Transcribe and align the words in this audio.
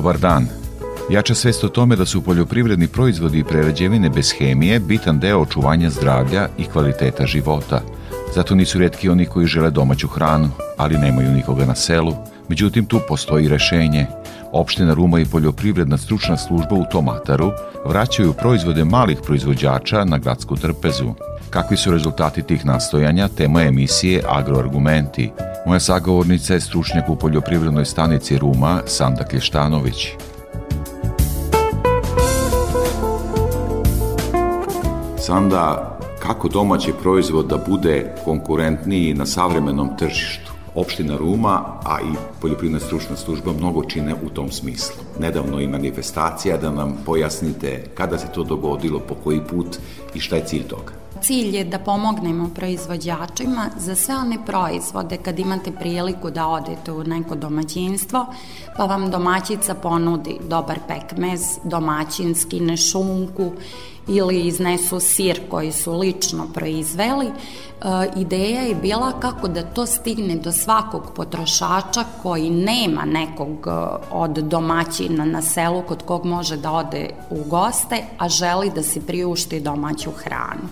Dobar 0.00 0.18
dan. 0.18 0.46
Jača 1.10 1.34
svest 1.34 1.64
o 1.64 1.68
tome 1.68 1.96
da 1.96 2.04
su 2.06 2.22
poljoprivredni 2.24 2.88
proizvodi 2.88 3.38
i 3.38 3.44
prerađevine 3.44 4.10
bez 4.10 4.32
hemije 4.38 4.78
bitan 4.78 5.18
deo 5.18 5.40
očuvanja 5.40 5.90
zdravlja 5.90 6.48
i 6.58 6.64
kvaliteta 6.64 7.26
života. 7.26 7.80
Zato 8.34 8.54
nisu 8.54 8.78
redki 8.78 9.08
oni 9.08 9.26
koji 9.26 9.46
žele 9.46 9.70
domaću 9.70 10.08
hranu, 10.08 10.50
ali 10.76 10.98
nemaju 10.98 11.30
nikoga 11.30 11.64
na 11.64 11.74
selu. 11.74 12.14
Međutim, 12.48 12.86
tu 12.86 13.00
postoji 13.08 13.48
rešenje. 13.48 14.06
Opština 14.52 14.94
Ruma 14.94 15.20
i 15.20 15.24
poljoprivredna 15.24 15.98
stručna 15.98 16.36
služba 16.36 16.74
u 16.74 16.84
Tomataru 16.92 17.52
vraćaju 17.86 18.32
proizvode 18.32 18.84
malih 18.84 19.18
proizvođača 19.26 20.04
na 20.04 20.18
gradsku 20.18 20.56
trpezu. 20.56 21.14
Kakvi 21.50 21.76
su 21.76 21.90
rezultati 21.90 22.42
tih 22.42 22.66
nastojanja, 22.66 23.28
tema 23.28 23.62
emisije 23.62 24.22
Agroargumenti. 24.28 25.30
Moja 25.66 25.80
sagovornica 25.80 26.54
je 26.54 26.60
stručnjak 26.60 27.08
u 27.08 27.16
poljoprivrednoj 27.16 27.84
stanici 27.84 28.38
Ruma, 28.38 28.82
Sanda 28.86 29.24
Klještanović. 29.24 30.08
Sanda, 35.18 35.98
kako 36.22 36.48
domaći 36.48 36.92
proizvod 37.02 37.46
da 37.46 37.64
bude 37.68 38.14
konkurentniji 38.24 39.14
na 39.14 39.26
savremenom 39.26 39.96
tržištu? 39.98 40.52
Opština 40.74 41.16
Ruma, 41.16 41.62
a 41.84 42.00
i 42.00 42.14
poljoprivredna 42.40 42.80
stručna 42.80 43.16
služba 43.16 43.52
mnogo 43.52 43.84
čine 43.84 44.14
u 44.26 44.28
tom 44.28 44.50
smislu. 44.50 45.02
Nedavno 45.18 45.60
i 45.60 45.68
manifestacija 45.68 46.56
da 46.56 46.70
nam 46.70 46.98
pojasnite 47.06 47.84
kada 47.94 48.18
se 48.18 48.26
to 48.34 48.44
dogodilo, 48.44 48.98
po 48.98 49.14
koji 49.14 49.40
put 49.40 49.78
i 50.14 50.20
šta 50.20 50.36
je 50.36 50.44
cilj 50.44 50.62
toga. 50.62 50.92
Cilj 51.22 51.56
je 51.56 51.64
da 51.64 51.78
pomognemo 51.78 52.50
proizvođačima 52.54 53.70
za 53.76 53.94
sve 53.94 54.16
one 54.16 54.38
proizvode 54.46 55.16
kad 55.16 55.38
imate 55.38 55.72
priliku 55.72 56.30
da 56.30 56.46
odete 56.48 56.92
u 56.92 57.04
neko 57.04 57.34
domaćinstvo, 57.34 58.26
pa 58.76 58.84
vam 58.84 59.10
domaćica 59.10 59.74
ponudi 59.74 60.38
dobar 60.48 60.78
pekmez, 60.88 61.40
domaćinski, 61.64 62.60
nešunku 62.60 63.52
ili 64.08 64.40
iznesu 64.40 65.00
sir 65.00 65.40
koji 65.50 65.72
su 65.72 65.98
lično 65.98 66.46
proizveli. 66.54 67.26
E, 67.26 67.32
ideja 68.16 68.60
je 68.60 68.74
bila 68.74 69.12
kako 69.20 69.48
da 69.48 69.62
to 69.62 69.86
stigne 69.86 70.36
do 70.36 70.52
svakog 70.52 71.12
potrošača 71.16 72.04
koji 72.22 72.50
nema 72.50 73.04
nekog 73.04 73.66
e, 73.66 73.70
od 74.10 74.30
domaćina 74.30 75.24
na 75.24 75.42
selu 75.42 75.82
kod 75.82 76.02
kog 76.02 76.26
može 76.26 76.56
da 76.56 76.72
ode 76.72 77.10
u 77.30 77.44
goste, 77.44 78.02
a 78.18 78.28
želi 78.28 78.70
da 78.74 78.82
se 78.82 79.06
priušti 79.06 79.60
domaću 79.60 80.10
hranu. 80.10 80.68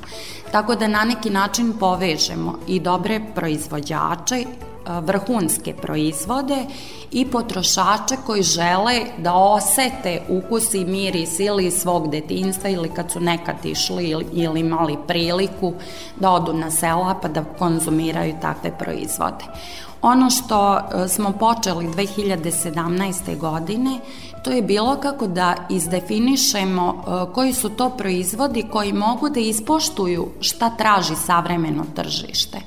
Tako 0.52 0.74
da 0.74 0.88
na 0.88 1.04
neki 1.04 1.30
način 1.30 1.72
povežemo 1.80 2.58
i 2.66 2.80
dobre 2.80 3.20
proizvođače 3.34 4.44
vrhunske 4.88 5.74
proizvode 5.74 6.64
i 7.12 7.24
potrošače 7.24 8.16
koji 8.26 8.42
žele 8.42 9.00
da 9.18 9.34
osete 9.34 10.22
ukus 10.28 10.74
i 10.74 10.84
miris 10.84 11.40
ili 11.40 11.70
svog 11.70 12.10
detinstva 12.10 12.70
ili 12.70 12.88
kad 12.88 13.10
su 13.10 13.20
nekad 13.20 13.64
išli 13.64 14.08
ili, 14.32 14.60
imali 14.60 14.96
priliku 15.06 15.72
da 16.20 16.30
odu 16.30 16.52
na 16.52 16.70
sela 16.70 17.18
pa 17.22 17.28
da 17.28 17.44
konzumiraju 17.58 18.34
takve 18.40 18.78
proizvode. 18.78 19.44
Ono 20.02 20.30
što 20.30 20.80
smo 21.08 21.32
počeli 21.32 21.88
2017. 21.88 23.38
godine, 23.38 23.98
to 24.44 24.50
je 24.50 24.62
bilo 24.62 24.96
kako 24.96 25.26
da 25.26 25.54
izdefinišemo 25.70 27.04
koji 27.34 27.52
su 27.52 27.68
to 27.68 27.90
proizvodi 27.90 28.64
koji 28.72 28.92
mogu 28.92 29.28
da 29.28 29.40
ispoštuju 29.40 30.28
šta 30.40 30.70
traži 30.70 31.14
savremeno 31.16 31.84
tržište 31.94 32.58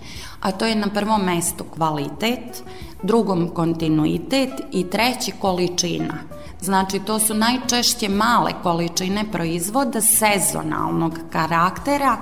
a 0.41 0.51
to 0.51 0.65
je 0.65 0.75
na 0.75 0.87
prvom 0.87 1.21
mestu 1.21 1.63
kvalitet, 1.63 2.63
drugom 3.03 3.49
kontinuitet 3.49 4.49
i 4.71 4.89
treći 4.89 5.31
količina. 5.31 6.13
Znači, 6.61 6.99
to 6.99 7.19
su 7.19 7.33
najčešće 7.33 8.09
male 8.09 8.51
količine 8.63 9.25
proizvoda 9.31 10.01
sezonalnog 10.01 11.19
karaktera, 11.31 12.17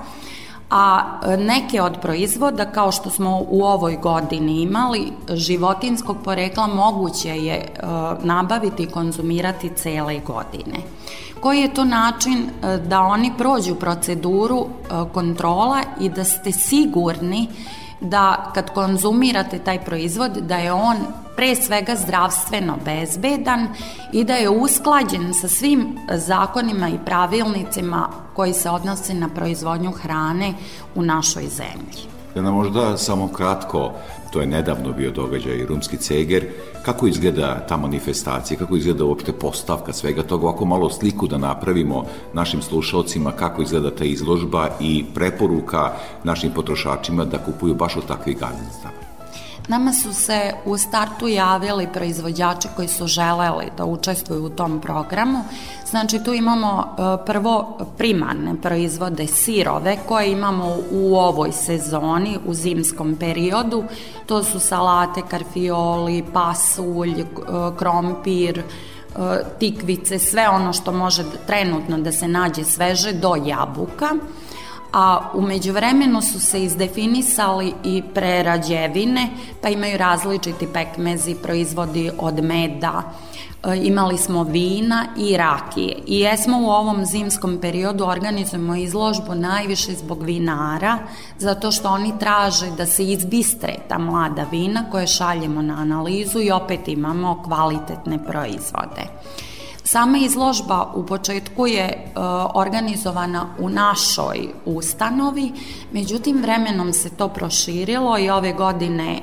a 0.70 1.02
neke 1.38 1.82
od 1.82 2.00
proizvoda, 2.00 2.64
kao 2.64 2.92
što 2.92 3.10
smo 3.10 3.44
u 3.48 3.64
ovoj 3.64 3.96
godini 3.96 4.62
imali, 4.62 5.12
životinskog 5.28 6.16
porekla 6.24 6.66
moguće 6.66 7.28
je 7.28 7.54
e, 7.54 7.66
nabaviti 8.22 8.82
i 8.82 8.90
konzumirati 8.90 9.70
cele 9.76 10.18
godine. 10.18 10.78
Koji 11.40 11.60
je 11.60 11.74
to 11.74 11.84
način 11.84 12.38
e, 12.38 12.76
da 12.76 13.00
oni 13.00 13.32
prođu 13.38 13.74
proceduru 13.74 14.66
e, 14.66 14.88
kontrola 15.12 15.80
i 16.00 16.08
da 16.08 16.24
ste 16.24 16.52
sigurni 16.52 17.48
da 18.00 18.50
kad 18.54 18.74
konzumirate 18.74 19.58
taj 19.58 19.84
proizvod 19.84 20.32
da 20.32 20.56
je 20.56 20.72
on 20.72 20.96
pre 21.36 21.54
svega 21.54 21.96
zdravstveno 21.96 22.76
bezbedan 22.84 23.68
i 24.12 24.24
da 24.24 24.34
je 24.34 24.48
usklađen 24.48 25.34
sa 25.34 25.48
svim 25.48 25.98
zakonima 26.12 26.88
i 26.88 26.98
pravilnicima 27.04 28.08
koji 28.34 28.52
se 28.52 28.70
odnose 28.70 29.14
na 29.14 29.28
proizvodnju 29.28 29.90
hrane 29.90 30.54
u 30.94 31.02
našoj 31.02 31.42
zemlji. 31.48 32.10
Da 32.34 32.42
nam 32.42 32.54
možda 32.54 32.96
samo 32.96 33.28
kratko, 33.28 33.92
to 34.32 34.40
je 34.40 34.46
nedavno 34.46 34.92
bio 34.92 35.10
događaj 35.10 35.66
Rumski 35.68 35.96
ceger, 35.96 36.46
kako 36.92 37.06
izgleda 37.06 37.66
ta 37.68 37.76
manifestacija, 37.76 38.58
kako 38.58 38.76
izgleda 38.76 39.04
uopšte 39.04 39.32
postavka 39.32 39.92
svega 39.92 40.22
toga, 40.22 40.46
ovako 40.46 40.64
malo 40.64 40.90
sliku 40.90 41.26
da 41.26 41.38
napravimo 41.38 42.04
našim 42.32 42.62
slušalcima 42.62 43.32
kako 43.32 43.62
izgleda 43.62 43.90
ta 43.90 44.04
izložba 44.04 44.68
i 44.80 45.04
preporuka 45.14 45.92
našim 46.24 46.50
potrošačima 46.50 47.24
da 47.24 47.38
kupuju 47.38 47.74
baš 47.74 47.96
od 47.96 48.06
takvih 48.06 48.38
gazdinstava. 48.38 48.99
Nama 49.68 49.92
su 49.92 50.14
se 50.14 50.52
u 50.64 50.78
startu 50.78 51.28
javili 51.28 51.88
proizvođači 51.92 52.68
koji 52.76 52.88
su 52.88 53.06
želeli 53.06 53.66
da 53.76 53.84
učestvuju 53.84 54.44
u 54.44 54.50
tom 54.50 54.80
programu. 54.80 55.44
Znači 55.86 56.24
tu 56.24 56.34
imamo 56.34 56.84
e, 56.84 57.26
prvo 57.26 57.78
primarne 57.98 58.54
proizvode 58.62 59.26
sirove 59.26 59.98
koje 60.08 60.32
imamo 60.32 60.76
u 60.90 61.16
ovoj 61.16 61.52
sezoni, 61.52 62.38
u 62.46 62.54
zimskom 62.54 63.16
periodu. 63.16 63.84
To 64.26 64.44
su 64.44 64.60
salate, 64.60 65.22
karfioli, 65.30 66.24
pasulj, 66.32 67.20
e, 67.20 67.24
krompir, 67.78 68.58
e, 68.58 68.64
tikvice, 69.58 70.18
sve 70.18 70.48
ono 70.48 70.72
što 70.72 70.92
može 70.92 71.24
trenutno 71.46 71.98
da 71.98 72.12
se 72.12 72.28
nađe 72.28 72.64
sveže 72.64 73.12
do 73.12 73.34
jabuka 73.46 74.08
a 74.92 75.30
umeđu 75.34 75.72
vremenu 75.72 76.22
su 76.22 76.40
se 76.40 76.62
izdefinisali 76.62 77.74
i 77.84 78.02
prerađevine, 78.14 79.28
pa 79.62 79.68
imaju 79.68 79.98
različiti 79.98 80.68
pekmezi, 80.72 81.34
proizvodi 81.34 82.10
od 82.18 82.44
meda, 82.44 83.02
e, 83.64 83.80
imali 83.82 84.18
smo 84.18 84.42
vina 84.44 85.06
i 85.16 85.36
rakije. 85.36 85.96
I 86.06 86.20
jesmo 86.20 86.58
u 86.58 86.70
ovom 86.70 87.04
zimskom 87.06 87.58
periodu 87.60 88.04
organizujemo 88.04 88.76
izložbu 88.76 89.34
najviše 89.34 89.92
zbog 89.92 90.22
vinara, 90.22 90.98
zato 91.38 91.70
što 91.70 91.88
oni 91.88 92.18
traže 92.18 92.70
da 92.70 92.86
se 92.86 93.04
izbistre 93.04 93.74
ta 93.88 93.98
mlada 93.98 94.46
vina 94.50 94.84
koje 94.90 95.06
šaljemo 95.06 95.62
na 95.62 95.74
analizu 95.74 96.40
i 96.40 96.50
opet 96.50 96.88
imamo 96.88 97.42
kvalitetne 97.42 98.24
proizvode. 98.24 99.02
Sama 99.90 100.18
izložba 100.18 100.92
u 100.94 101.06
početku 101.06 101.66
je 101.66 101.82
e, 101.82 102.10
organizovana 102.54 103.46
u 103.58 103.68
našoj 103.68 104.48
ustanovi, 104.64 105.52
međutim 105.92 106.42
vremenom 106.42 106.92
se 106.92 107.10
to 107.10 107.28
proširilo 107.28 108.18
i 108.18 108.30
ove 108.30 108.52
godine 108.52 109.12
e, 109.12 109.20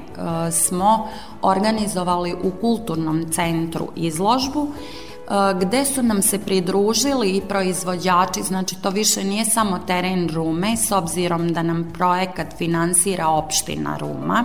smo 0.52 1.08
organizovali 1.42 2.34
u 2.44 2.52
kulturnom 2.62 3.32
centru 3.32 3.88
izložbu 3.96 4.68
e, 4.68 5.30
gde 5.62 5.86
su 5.86 6.04
nam 6.04 6.22
se 6.22 6.40
pridružili 6.40 7.30
i 7.30 7.42
proizvođači, 7.42 8.44
znači 8.44 8.82
to 8.82 8.90
više 8.90 9.24
nije 9.24 9.46
samo 9.46 9.80
teren 9.88 10.30
Rume, 10.30 10.78
s 10.78 10.92
obzirom 10.92 11.54
da 11.54 11.64
nam 11.64 11.92
projekat 11.94 12.58
finansira 12.58 13.28
opština 13.28 13.98
Ruma. 13.98 14.44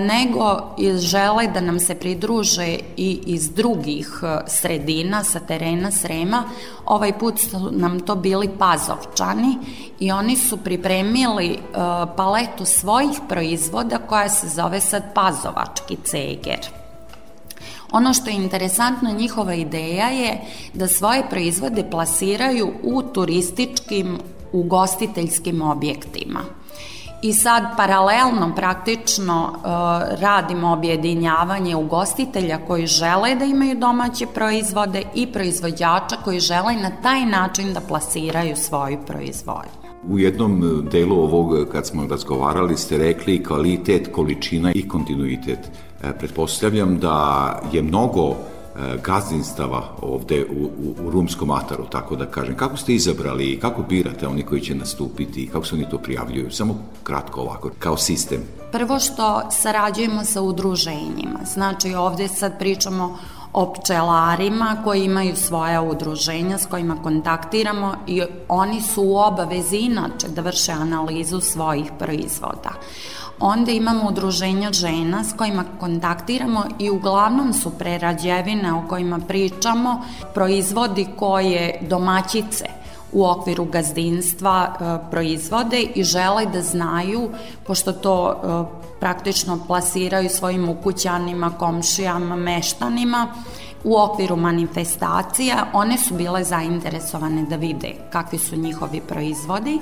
Nego 0.00 0.74
žele 0.98 1.46
da 1.46 1.60
nam 1.60 1.80
se 1.80 1.94
pridruže 1.94 2.78
i 2.96 3.20
iz 3.26 3.50
drugih 3.50 4.20
sredina 4.46 5.24
sa 5.24 5.40
terena 5.40 5.90
Srema. 5.90 6.44
Ovaj 6.86 7.18
put 7.18 7.38
su 7.38 7.70
nam 7.70 8.00
to 8.00 8.14
bili 8.14 8.50
Pazovčani 8.58 9.58
i 10.00 10.12
oni 10.12 10.36
su 10.36 10.56
pripremili 10.56 11.58
paletu 12.16 12.64
svojih 12.64 13.20
proizvoda 13.28 13.98
koja 13.98 14.28
se 14.28 14.48
zove 14.48 14.80
sad 14.80 15.14
Pazovački 15.14 15.96
ceger. 16.04 16.60
Ono 17.92 18.14
što 18.14 18.30
je 18.30 18.36
interesantno, 18.36 19.10
njihova 19.10 19.54
ideja 19.54 20.06
je 20.06 20.40
da 20.74 20.88
svoje 20.88 21.22
proizvode 21.30 21.90
plasiraju 21.90 22.72
u 22.82 23.02
turističkim 23.02 24.18
ugostiteljskim 24.52 25.62
objektima. 25.62 26.40
I 27.22 27.32
sad 27.32 27.62
paralelno 27.76 28.52
praktično 28.56 29.52
uh, 29.54 29.62
radimo 30.20 30.72
objedinjavanje 30.72 31.76
ugostitelja 31.76 32.58
koji 32.66 32.86
žele 32.86 33.34
da 33.34 33.44
imaju 33.44 33.78
domaće 33.78 34.26
proizvode 34.26 35.02
i 35.14 35.26
proizvođača 35.26 36.16
koji 36.24 36.40
žele 36.40 36.74
na 36.74 36.90
taj 37.02 37.26
način 37.26 37.72
da 37.72 37.80
plasiraju 37.80 38.56
svoju 38.56 38.98
proizvodnju. 39.06 39.82
U 40.08 40.18
jednom 40.18 40.62
e, 40.64 40.90
delu 40.90 41.16
ovog, 41.16 41.68
kad 41.72 41.86
smo 41.86 42.06
razgovarali, 42.06 42.76
ste 42.76 42.98
rekli 42.98 43.44
kvalitet, 43.44 44.12
količina 44.12 44.72
i 44.74 44.88
kontinuitet. 44.88 45.58
E, 46.02 46.18
pretpostavljam 46.18 46.98
da 46.98 47.60
je 47.72 47.82
mnogo 47.82 48.36
gazdinstava 49.04 49.82
ovde 50.02 50.46
u, 50.50 50.64
u, 50.64 51.06
u 51.06 51.10
Rumskom 51.10 51.50
ataru, 51.50 51.84
tako 51.90 52.16
da 52.16 52.26
kažem. 52.26 52.56
Kako 52.56 52.76
ste 52.76 52.94
izabrali 52.94 53.44
i 53.44 53.60
kako 53.60 53.82
birate 53.82 54.28
oni 54.28 54.42
koji 54.42 54.60
će 54.60 54.74
nastupiti 54.74 55.42
i 55.42 55.46
kako 55.46 55.64
se 55.64 55.74
oni 55.74 55.90
to 55.90 55.98
prijavljuju? 55.98 56.50
Samo 56.50 56.74
kratko 57.04 57.40
ovako, 57.40 57.70
kao 57.78 57.96
sistem. 57.96 58.40
Prvo 58.72 58.98
što 58.98 59.50
sarađujemo 59.50 60.24
sa 60.24 60.40
udruženjima. 60.40 61.40
Znači 61.44 61.94
ovde 61.94 62.28
sad 62.28 62.58
pričamo 62.58 63.18
o 63.52 63.72
pčelarima 63.72 64.76
koji 64.84 65.04
imaju 65.04 65.36
svoja 65.36 65.82
udruženja 65.82 66.58
s 66.58 66.66
kojima 66.66 66.96
kontaktiramo 67.02 67.94
i 68.06 68.22
oni 68.48 68.82
su 68.82 69.02
u 69.02 69.16
obavezi 69.16 69.76
inače 69.76 70.28
da 70.28 70.42
vrše 70.42 70.72
analizu 70.72 71.40
svojih 71.40 71.92
proizvoda. 71.98 72.70
Onda 73.44 73.72
imamo 73.72 74.08
udruženja 74.08 74.72
žena 74.72 75.24
s 75.24 75.32
kojima 75.36 75.64
kontaktiramo 75.80 76.64
i 76.78 76.90
uglavnom 76.90 77.52
su 77.52 77.70
prerađevine 77.70 78.72
o 78.72 78.82
kojima 78.88 79.18
pričamo, 79.18 80.02
proizvodi 80.34 81.06
koje 81.16 81.78
domaćice 81.88 82.64
u 83.12 83.26
okviru 83.26 83.64
gazdinstva 83.64 84.66
e, 84.66 85.10
proizvode 85.10 85.80
i 85.80 86.04
žele 86.04 86.46
da 86.46 86.62
znaju, 86.62 87.30
pošto 87.66 87.92
to 87.92 88.30
e, 88.30 89.00
praktično 89.00 89.58
plasiraju 89.66 90.28
svojim 90.28 90.68
ukućanima, 90.68 91.50
komšijama, 91.50 92.36
meštanima, 92.36 93.26
u 93.84 93.98
okviru 93.98 94.36
manifestacija, 94.36 95.66
one 95.72 95.98
su 95.98 96.14
bile 96.14 96.44
zainteresovane 96.44 97.42
da 97.42 97.56
vide 97.56 97.94
kakvi 98.10 98.38
su 98.38 98.56
njihovi 98.56 99.00
proizvodi 99.00 99.80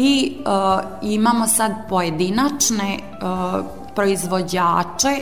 i 0.00 0.32
uh, 0.38 0.80
imamo 1.02 1.46
sad 1.46 1.72
pojedinačne 1.88 2.98
uh, 2.98 3.64
proizvođače 3.94 5.16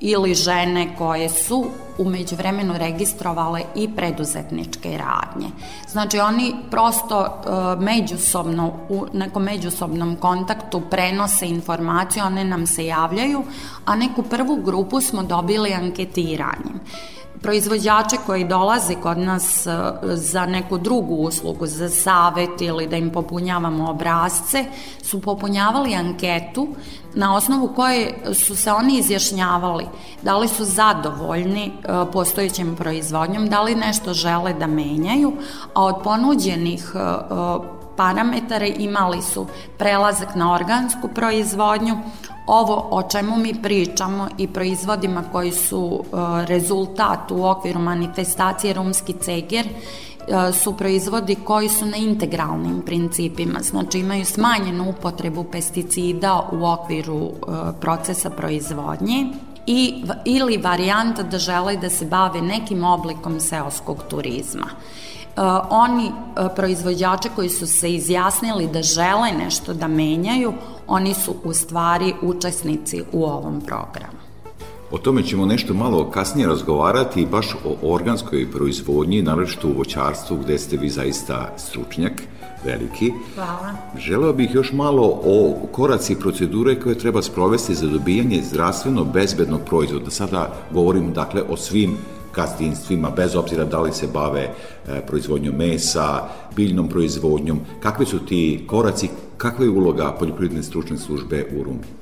ili 0.00 0.34
žene 0.34 0.96
koje 0.98 1.28
su 1.28 1.66
umeđu 1.98 2.36
vremenu 2.36 2.74
registrovale 2.78 3.62
i 3.74 3.88
preduzetničke 3.96 4.98
radnje. 4.98 5.48
Znači 5.88 6.18
oni 6.18 6.54
prosto 6.70 7.20
uh, 7.20 7.82
međusobno, 7.82 8.72
u 8.88 9.06
nekom 9.12 9.42
međusobnom 9.42 10.16
kontaktu 10.16 10.82
prenose 10.90 11.48
informacije, 11.48 12.24
one 12.24 12.44
nam 12.44 12.66
se 12.66 12.86
javljaju, 12.86 13.42
a 13.84 13.96
neku 13.96 14.22
prvu 14.22 14.56
grupu 14.56 15.00
smo 15.00 15.22
dobili 15.22 15.72
anketiranjem 15.72 16.80
proizvođače 17.46 18.16
koji 18.26 18.44
dolaze 18.44 18.94
kod 18.94 19.18
nas 19.18 19.66
e, 19.66 19.70
za 20.02 20.46
neku 20.46 20.78
drugu 20.78 21.14
uslugu, 21.14 21.66
za 21.66 21.88
savet 21.88 22.60
ili 22.60 22.86
da 22.86 22.96
im 22.96 23.10
popunjavamo 23.10 23.90
obrazce, 23.90 24.64
su 25.02 25.20
popunjavali 25.20 25.94
anketu 25.94 26.68
na 27.14 27.36
osnovu 27.36 27.68
koje 27.76 28.34
su 28.34 28.56
se 28.56 28.72
oni 28.72 28.98
izjašnjavali 28.98 29.86
da 30.22 30.36
li 30.36 30.48
su 30.48 30.64
zadovoljni 30.64 31.66
e, 31.66 31.72
postojećem 32.12 32.76
proizvodnjom, 32.76 33.46
da 33.48 33.62
li 33.62 33.74
nešto 33.74 34.14
žele 34.14 34.52
da 34.52 34.66
menjaju, 34.66 35.32
a 35.74 35.84
od 35.84 36.02
ponuđenih 36.04 36.92
e, 36.94 36.98
parametare 37.96 38.72
imali 38.78 39.22
su 39.22 39.46
prelazak 39.78 40.34
na 40.34 40.54
organsku 40.54 41.08
proizvodnju, 41.14 41.96
ovo 42.46 42.88
o 42.90 43.02
čemu 43.02 43.36
mi 43.36 43.62
pričamo 43.62 44.28
i 44.38 44.48
proizvodima 44.48 45.24
koji 45.32 45.52
su 45.52 46.04
e, 46.04 46.16
rezultat 46.46 47.30
u 47.30 47.44
okviru 47.44 47.80
manifestacije 47.80 48.74
Rumski 48.74 49.12
ceger 49.12 49.66
e, 49.66 50.52
su 50.52 50.76
proizvodi 50.76 51.36
koji 51.44 51.68
su 51.68 51.86
na 51.86 51.96
integralnim 51.96 52.82
principima, 52.86 53.58
znači 53.62 53.98
imaju 53.98 54.24
smanjenu 54.24 54.90
upotrebu 54.90 55.44
pesticida 55.44 56.48
u 56.52 56.66
okviru 56.66 57.26
e, 57.26 57.30
procesa 57.80 58.30
proizvodnje 58.30 59.26
i, 59.66 60.04
ili 60.24 60.56
varijanta 60.56 61.22
da 61.22 61.38
žele 61.38 61.76
da 61.76 61.90
se 61.90 62.06
bave 62.06 62.42
nekim 62.42 62.84
oblikom 62.84 63.40
seoskog 63.40 64.04
turizma. 64.10 64.66
Uh, 65.36 65.42
oni 65.70 66.06
uh, 66.06 66.46
proizvođače 66.56 67.28
koji 67.36 67.48
su 67.48 67.66
se 67.66 67.92
izjasnili 67.94 68.66
da 68.66 68.82
žele 68.82 69.32
nešto 69.32 69.74
da 69.74 69.88
menjaju, 69.88 70.52
oni 70.86 71.14
su 71.14 71.34
u 71.44 71.52
stvari 71.52 72.14
učesnici 72.22 73.02
u 73.12 73.24
ovom 73.24 73.60
programu. 73.60 74.16
O 74.90 74.98
tome 74.98 75.22
ćemo 75.22 75.46
nešto 75.46 75.74
malo 75.74 76.10
kasnije 76.10 76.48
razgovarati, 76.48 77.26
baš 77.26 77.54
o 77.64 77.94
organskoj 77.94 78.50
proizvodnji, 78.50 79.22
naročito 79.22 79.68
u 79.68 79.72
voćarstvu, 79.72 80.36
gde 80.36 80.58
ste 80.58 80.76
vi 80.76 80.90
zaista 80.90 81.52
stručnjak 81.56 82.12
veliki. 82.64 83.12
Hvala. 83.34 83.72
Želeo 83.98 84.32
bih 84.32 84.54
još 84.54 84.72
malo 84.72 85.20
o 85.24 85.54
koraci 85.72 86.12
i 86.12 86.16
procedure 86.16 86.80
koje 86.80 86.98
treba 86.98 87.22
sprovesti 87.22 87.74
za 87.74 87.86
dobijanje 87.86 88.42
zdravstveno 88.42 89.04
bezbednog 89.04 89.60
proizvoda. 89.66 90.10
Sada 90.10 90.52
govorimo 90.72 91.10
dakle 91.10 91.42
o 91.48 91.56
svim 91.56 91.96
gazdinstvima, 92.36 93.10
bez 93.10 93.36
obzira 93.36 93.64
da 93.64 93.80
li 93.80 93.92
se 93.92 94.06
bave 94.06 94.42
e, 94.42 95.00
proizvodnjom 95.06 95.54
mesa, 95.54 96.28
biljnom 96.56 96.88
proizvodnjom, 96.88 97.60
kakvi 97.80 98.06
su 98.06 98.18
ti 98.26 98.64
koraci, 98.66 99.08
kakva 99.36 99.64
je 99.64 99.70
uloga 99.70 100.12
poljoprivredne 100.18 100.62
stručne 100.62 100.98
službe 100.98 101.46
u 101.58 101.62
Rumi? 101.62 101.96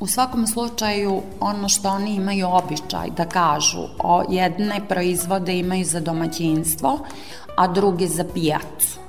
U 0.00 0.06
svakom 0.06 0.46
slučaju, 0.46 1.22
ono 1.40 1.68
što 1.68 1.88
oni 1.88 2.14
imaju 2.14 2.46
običaj 2.50 3.10
da 3.16 3.24
kažu, 3.24 3.82
o 3.98 4.22
jedne 4.28 4.80
proizvode 4.88 5.58
imaju 5.58 5.84
za 5.84 6.00
domaćinstvo, 6.00 6.98
a 7.56 7.66
druge 7.68 8.06
za 8.06 8.24
pijacu. 8.34 9.05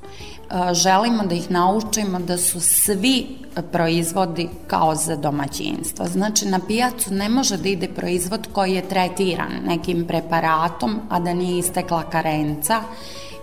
Želimo 0.71 1.23
da 1.23 1.35
ih 1.35 1.51
naučimo 1.51 2.19
da 2.19 2.37
su 2.37 2.59
svi 2.59 3.27
proizvodi 3.71 4.49
kao 4.67 4.95
za 4.95 5.15
domaćinstvo. 5.15 6.05
Znači 6.05 6.45
na 6.45 6.59
pijacu 6.67 7.13
ne 7.13 7.29
može 7.29 7.57
da 7.57 7.69
ide 7.69 7.87
proizvod 7.87 8.47
koji 8.53 8.73
je 8.73 8.87
tretiran 8.89 9.51
nekim 9.65 10.05
preparatom, 10.07 10.99
a 11.09 11.19
da 11.19 11.33
nije 11.33 11.59
istekla 11.59 12.03
karenca 12.03 12.81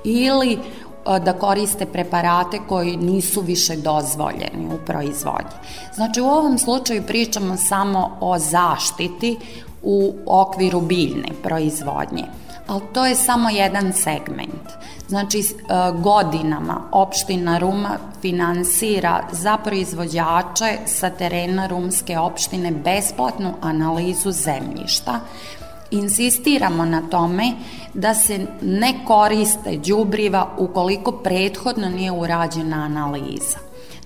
ili 0.05 0.59
da 1.25 1.33
koriste 1.33 1.87
preparate 1.87 2.59
koji 2.69 2.97
nisu 2.97 3.41
više 3.41 3.77
dozvoljeni 3.77 4.67
u 4.75 4.85
proizvodnji. 4.87 5.57
Znači 5.95 6.21
u 6.21 6.27
ovom 6.27 6.59
slučaju 6.59 7.03
pričamo 7.07 7.57
samo 7.57 8.19
o 8.21 8.39
zaštiti 8.39 9.39
u 9.83 10.15
okviru 10.27 10.81
biljne 10.81 11.29
proizvodnje 11.43 12.25
ali 12.67 12.83
to 12.93 13.07
je 13.07 13.15
samo 13.15 13.51
jedan 13.51 13.93
segment. 13.93 14.69
Znači, 15.09 15.39
e, 15.39 15.45
godinama 15.93 16.81
opština 16.93 17.59
Ruma 17.59 17.99
finansira 18.23 19.25
za 19.33 19.57
proizvođače 19.57 20.79
sa 20.87 21.11
terena 21.11 21.67
rumske 21.67 22.19
opštine 22.19 22.71
besplatnu 22.71 23.55
analizu 23.61 24.31
zemljišta. 24.31 25.21
Insistiramo 25.91 26.85
na 26.85 27.03
tome 27.11 27.53
da 27.95 28.15
se 28.15 28.47
ne 28.63 28.95
koriste 29.07 29.77
đubriva 29.77 30.49
ukoliko 30.59 31.13
prethodno 31.13 31.89
nije 31.89 32.13
urađena 32.13 32.77
analiza. 32.77 33.59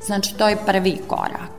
Znači, 0.07 0.35
to 0.35 0.49
je 0.49 0.57
prvi 0.67 0.99
korak. 1.07 1.58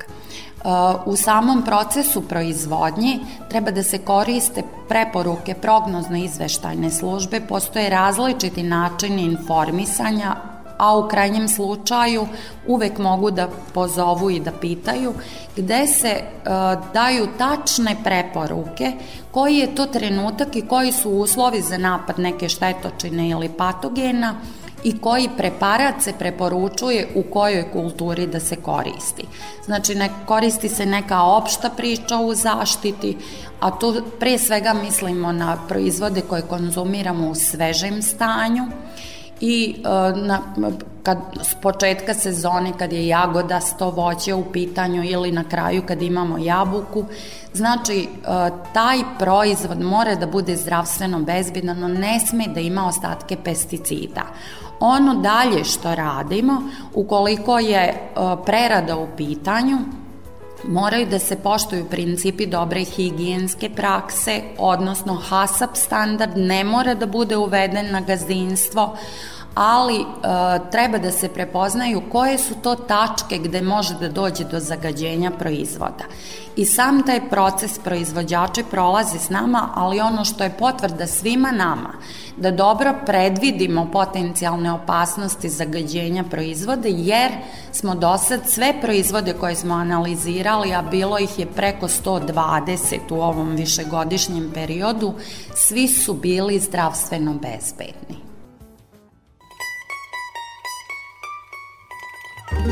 U 1.05 1.15
samom 1.15 1.63
procesu 1.65 2.21
proizvodnje 2.21 3.19
treba 3.49 3.71
da 3.71 3.83
se 3.83 3.97
koriste 3.97 4.63
preporuke 4.89 5.53
prognozno-izveštajne 5.61 6.89
službe, 6.91 7.41
postoje 7.41 7.89
različiti 7.89 8.63
načini 8.63 9.21
informisanja, 9.21 10.35
a 10.79 10.97
u 10.97 11.07
krajnjem 11.07 11.47
slučaju 11.47 12.27
uvek 12.67 12.97
mogu 12.97 13.31
da 13.31 13.49
pozovu 13.73 14.29
i 14.29 14.39
da 14.39 14.51
pitaju 14.51 15.13
gde 15.55 15.87
se 15.87 16.13
uh, 16.15 16.93
daju 16.93 17.27
tačne 17.37 17.95
preporuke 18.03 18.91
koji 19.31 19.55
je 19.55 19.75
to 19.75 19.85
trenutak 19.85 20.55
i 20.55 20.61
koji 20.61 20.91
su 20.91 21.09
uslovi 21.09 21.61
za 21.61 21.77
napad 21.77 22.19
neke 22.19 22.49
štetočine 22.49 23.29
ili 23.29 23.49
patogena 23.49 24.35
i 24.83 24.99
koji 24.99 25.29
preparat 25.37 26.01
se 26.01 26.13
preporučuje 26.19 27.07
u 27.15 27.23
kojoj 27.23 27.71
kulturi 27.71 28.27
da 28.27 28.39
se 28.39 28.55
koristi. 28.55 29.23
Znači, 29.65 29.95
ne 29.95 30.09
koristi 30.25 30.69
se 30.69 30.85
neka 30.85 31.21
opšta 31.21 31.69
priča 31.77 32.17
u 32.17 32.35
zaštiti, 32.35 33.17
a 33.59 33.79
tu 33.79 34.01
pre 34.19 34.37
svega 34.37 34.73
mislimo 34.73 35.31
na 35.31 35.57
proizvode 35.67 36.21
koje 36.21 36.41
konzumiramo 36.41 37.29
u 37.29 37.35
svežem 37.35 38.01
stanju, 38.01 38.65
i 39.41 39.75
e, 39.77 39.89
na, 40.15 40.41
kad, 41.03 41.17
s 41.41 41.55
početka 41.61 42.13
sezone 42.13 42.73
kad 42.77 42.93
je 42.93 43.07
jagoda 43.07 43.59
sto 43.59 43.89
voće 43.89 44.33
u 44.33 44.51
pitanju 44.51 45.03
ili 45.03 45.31
na 45.31 45.43
kraju 45.43 45.83
kad 45.87 46.01
imamo 46.01 46.37
jabuku 46.37 47.05
znači 47.53 47.99
e, 47.99 48.07
taj 48.73 48.97
proizvod 49.19 49.81
mora 49.81 50.15
da 50.15 50.27
bude 50.27 50.55
zdravstveno 50.55 51.19
bezbedan 51.19 51.91
ne 51.91 52.19
sme 52.19 52.47
da 52.47 52.59
ima 52.59 52.87
ostatke 52.87 53.37
pesticida 53.43 54.21
ono 54.79 55.15
dalje 55.15 55.63
što 55.63 55.95
radimo 55.95 56.61
ukoliko 56.93 57.59
je 57.59 57.83
e, 57.83 57.95
prerada 58.45 58.97
u 58.97 59.07
pitanju 59.17 59.77
moraju 60.67 61.05
da 61.05 61.19
se 61.19 61.35
poštuju 61.35 61.85
principi 61.85 62.45
dobre 62.45 62.83
higijenske 62.83 63.69
prakse, 63.69 64.41
odnosno 64.57 65.13
HACCP 65.13 65.75
standard 65.75 66.37
ne 66.37 66.63
mora 66.63 66.93
da 66.93 67.05
bude 67.05 67.37
uveden 67.37 67.91
na 67.91 68.01
gazdinstvo, 68.01 68.97
ali 69.55 69.95
e, 69.95 70.05
treba 70.71 70.97
da 70.97 71.11
se 71.11 71.29
prepoznaju 71.29 72.01
koje 72.11 72.37
su 72.37 72.55
to 72.55 72.75
tačke 72.75 73.37
gde 73.37 73.61
može 73.61 73.93
da 73.93 74.09
dođe 74.09 74.43
do 74.43 74.59
zagađenja 74.59 75.31
proizvoda. 75.31 76.03
I 76.55 76.65
sam 76.65 77.03
taj 77.03 77.29
proces 77.29 77.79
proizvođači 77.79 78.63
prolazi 78.71 79.19
s 79.19 79.29
nama, 79.29 79.69
ali 79.75 79.99
ono 79.99 80.25
što 80.25 80.43
je 80.43 80.57
potvrda 80.59 81.07
svima 81.07 81.51
nama, 81.51 81.93
da 82.37 82.51
dobro 82.51 82.95
predvidimo 83.05 83.89
potencijalne 83.91 84.71
opasnosti 84.71 85.49
zagađenja 85.49 86.23
proizvoda, 86.23 86.87
jer 86.87 87.31
smo 87.71 87.95
do 87.95 88.17
sad 88.17 88.49
sve 88.49 88.73
proizvode 88.81 89.33
koje 89.33 89.55
smo 89.55 89.73
analizirali, 89.73 90.73
a 90.73 90.81
bilo 90.81 91.19
ih 91.19 91.39
je 91.39 91.45
preko 91.45 91.87
120 91.87 92.99
u 93.09 93.21
ovom 93.21 93.55
višegodišnjem 93.55 94.51
periodu, 94.53 95.13
svi 95.55 95.87
su 95.87 96.13
bili 96.13 96.59
zdravstveno 96.59 97.33
bezbedni. 97.33 98.28
Širok 102.49 102.65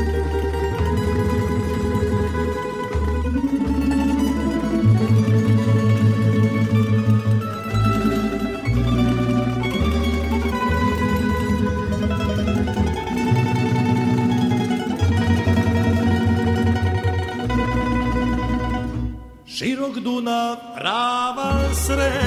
Dunav, 20.02 20.58
rava 20.82 21.70
sred, 21.74 22.18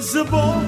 zbogom 0.00 0.67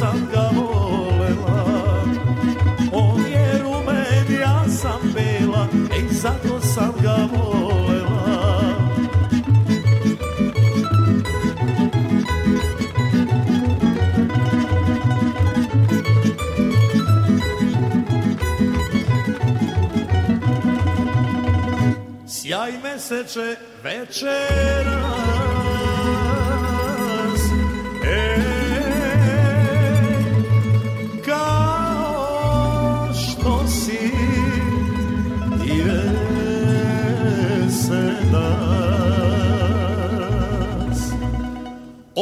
ga 0.00 0.48
volela. 0.54 1.64
On 2.92 3.20
je 3.20 3.58
rumen, 3.62 4.40
ja 4.40 4.64
sam 4.68 5.12
bela 5.14 5.68
Ej, 5.92 6.08
zato 6.10 6.60
sam 6.60 6.94
ga 7.02 7.16
volela. 7.32 7.80
Sjaj 22.26 22.72
meseče 22.82 23.56
večera 23.84 25.00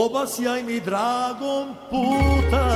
obasjaj 0.05 0.63
mi 0.63 0.81
dragom 0.81 1.75
puta. 1.91 2.69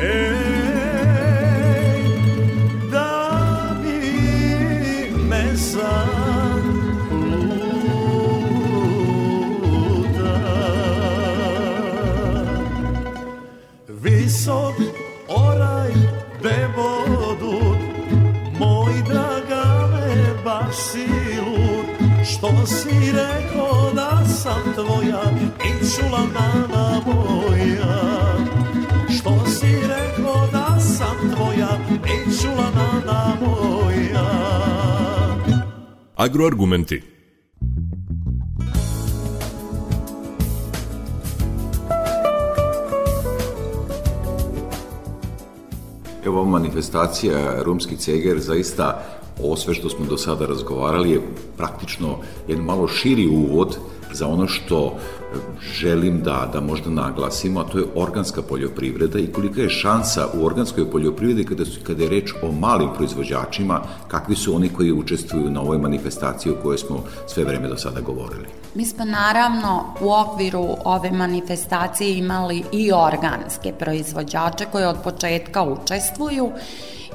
Ej, 0.00 0.46
da 2.90 3.76
mi 3.82 4.00
me 5.28 5.56
sam 5.56 6.62
luta 9.72 10.38
Visok 13.88 14.76
oraj 15.28 15.92
bebodut 16.42 17.78
Moj 18.58 18.92
draga 19.08 19.88
me 19.92 20.34
baš 20.44 20.76
si 20.76 21.06
lud. 21.40 21.86
Što 22.24 22.66
si 22.66 23.12
rekao 23.12 23.35
tvoja 24.76 25.22
i 25.64 25.86
čula 25.96 26.20
nana 26.34 27.00
moja. 27.06 28.36
Što 29.18 29.50
si 29.50 29.66
rekao 29.66 30.46
da 30.52 30.80
sam 30.80 31.16
tvoja 31.34 31.68
i 32.04 32.40
čula 32.40 32.70
nana 32.74 33.36
moja? 33.40 34.26
Agroargumenti. 36.16 37.02
Evo 46.24 46.44
manifestacija 46.44 47.62
Rumski 47.62 47.96
ceger 47.96 48.40
zaista 48.40 49.02
ovo 49.42 49.56
sve 49.56 49.74
što 49.74 49.88
smo 49.88 50.06
do 50.06 50.16
sada 50.16 50.46
razgovarali 50.46 51.10
je 51.10 51.20
praktično 51.56 52.18
jedan 52.48 52.64
malo 52.64 52.88
širi 52.88 53.28
uvod 53.28 53.78
za 54.16 54.28
ono 54.28 54.46
što 54.46 54.86
e, 54.86 55.36
želim 55.72 56.20
da, 56.22 56.50
da 56.52 56.60
možda 56.60 56.90
naglasimo, 56.90 57.60
a 57.60 57.64
to 57.64 57.78
je 57.78 57.84
organska 57.94 58.42
poljoprivreda 58.42 59.18
i 59.18 59.26
kolika 59.32 59.62
je 59.62 59.68
šansa 59.68 60.26
u 60.34 60.46
organskoj 60.46 60.90
poljoprivredi 60.90 61.44
kada, 61.44 61.64
su, 61.64 61.80
kada 61.86 62.02
je 62.02 62.10
reč 62.10 62.32
o 62.42 62.52
malim 62.52 62.88
proizvođačima, 62.96 63.82
kakvi 64.08 64.36
su 64.36 64.54
oni 64.56 64.68
koji 64.68 64.92
učestvuju 64.92 65.50
na 65.50 65.60
ovoj 65.60 65.78
manifestaciji 65.78 66.52
o 66.52 66.62
kojoj 66.62 66.78
smo 66.78 67.04
sve 67.26 67.44
vreme 67.44 67.68
do 67.68 67.76
sada 67.76 68.00
govorili. 68.00 68.46
Mi 68.74 68.84
smo 68.84 69.04
naravno 69.04 69.84
u 70.00 70.12
okviru 70.12 70.66
ove 70.84 71.10
manifestacije 71.10 72.18
imali 72.18 72.62
i 72.72 72.92
organske 72.92 73.72
proizvođače 73.78 74.64
koje 74.72 74.88
od 74.88 74.96
početka 75.04 75.62
učestvuju 75.62 76.50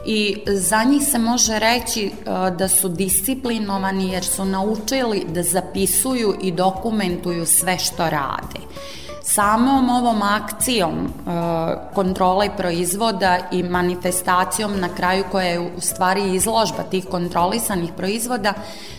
i 0.06 0.44
za 0.48 0.84
njih 0.84 1.04
se 1.04 1.18
može 1.18 1.60
reći 1.60 2.06
e, 2.06 2.12
da 2.52 2.68
su 2.68 2.90
disciplinovani 2.90 4.12
jer 4.12 4.26
su 4.26 4.46
naučili 4.46 5.26
da 5.30 5.44
zapisuju 5.44 6.36
i 6.42 6.52
dokumentuju 6.52 7.46
sve 7.46 7.80
što 7.80 8.10
rade. 8.10 8.60
Samom 9.24 9.90
ovom 9.90 10.22
akcijom 10.22 10.92
e, 10.92 11.12
kontrole 11.94 12.50
proizvoda 12.58 13.38
i 13.52 13.64
manifestacijom 13.64 14.80
na 14.80 14.90
kraju 14.96 15.24
koja 15.32 15.46
je 15.46 15.60
u 15.60 15.82
stvari 15.82 16.36
izložba 16.36 16.84
tih 16.84 17.06
kontrolisanih 17.06 17.92
proizvoda, 17.98 18.54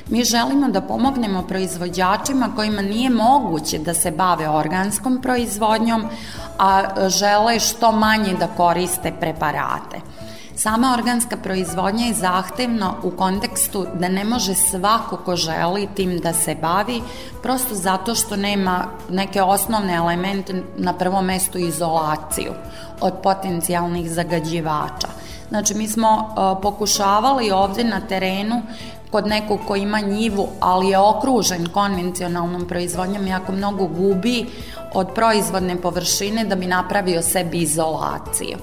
mi 0.08 0.24
želimo 0.24 0.68
da 0.68 0.80
pomognemo 0.80 1.42
proizvođačima 1.42 2.52
kojima 2.56 2.82
nije 2.82 3.10
moguće 3.10 3.78
da 3.78 3.94
se 3.94 4.10
bave 4.10 4.48
organskom 4.48 5.20
proizvodnjom, 5.22 6.04
a 6.58 6.82
žele 7.08 7.60
što 7.60 7.92
manje 7.92 8.34
da 8.34 8.46
koriste 8.46 9.12
preparate. 9.20 10.21
Sama 10.62 10.92
organska 10.94 11.36
proizvodnja 11.36 12.06
je 12.06 12.14
zahtevna 12.14 12.94
u 13.02 13.10
kontekstu 13.10 13.86
da 13.94 14.08
ne 14.08 14.24
može 14.24 14.54
svako 14.54 15.16
ko 15.16 15.36
želi 15.36 15.88
tim 15.94 16.18
da 16.18 16.32
se 16.32 16.54
bavi, 16.54 17.00
prosto 17.42 17.74
zato 17.74 18.14
što 18.14 18.36
nema 18.36 18.84
neke 19.10 19.42
osnovne 19.42 19.94
elemente, 19.94 20.62
na 20.76 20.92
prvom 20.92 21.24
mestu 21.24 21.58
izolaciju 21.58 22.52
od 23.00 23.12
potencijalnih 23.22 24.10
zagađivača. 24.10 25.08
Znači, 25.48 25.74
mi 25.74 25.88
smo 25.88 26.10
uh, 26.10 26.62
pokušavali 26.62 27.50
ovde 27.50 27.84
na 27.84 28.00
terenu 28.00 28.62
kod 29.10 29.26
nekog 29.26 29.60
ko 29.66 29.76
ima 29.76 30.00
njivu, 30.00 30.48
ali 30.60 30.88
je 30.88 30.98
okružen 30.98 31.66
konvencionalnom 31.66 32.68
proizvodnjom, 32.68 33.26
jako 33.26 33.52
mnogo 33.52 33.86
gubi 33.86 34.46
od 34.94 35.08
proizvodne 35.14 35.76
površine 35.76 36.44
da 36.44 36.54
bi 36.54 36.66
napravio 36.66 37.22
sebi 37.22 37.58
izolaciju. 37.58 38.58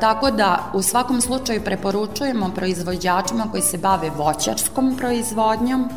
Tako 0.00 0.30
da 0.30 0.58
u 0.72 0.82
svakom 0.82 1.20
slučaju 1.20 1.64
preporučujemo 1.64 2.50
proizvođačima 2.54 3.46
koji 3.50 3.62
se 3.62 3.78
bave 3.78 4.10
voćarskom 4.10 4.96
proizvodnjom 4.98 5.88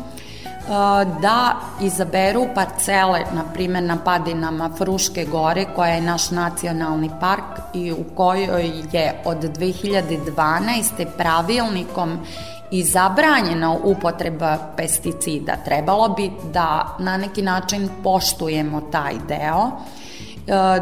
da 1.22 1.56
izaberu 1.80 2.46
parcele, 2.54 3.20
na 3.32 3.44
primjer 3.54 3.84
na 3.84 3.96
padinama 4.04 4.70
Fruške 4.78 5.24
gore, 5.24 5.64
koja 5.76 5.94
je 5.94 6.00
naš 6.00 6.30
nacionalni 6.30 7.10
park 7.20 7.60
i 7.74 7.92
u 7.92 8.04
kojoj 8.16 8.72
je 8.92 9.22
od 9.24 9.38
2012. 9.58 11.06
pravilnikom 11.16 12.18
i 12.70 12.84
zabranjena 12.84 13.72
upotreba 13.72 14.58
pesticida. 14.76 15.56
Trebalo 15.64 16.08
bi 16.08 16.30
da 16.52 16.96
na 16.98 17.16
neki 17.16 17.42
način 17.42 17.88
poštujemo 18.02 18.80
taj 18.80 19.14
deo 19.28 19.70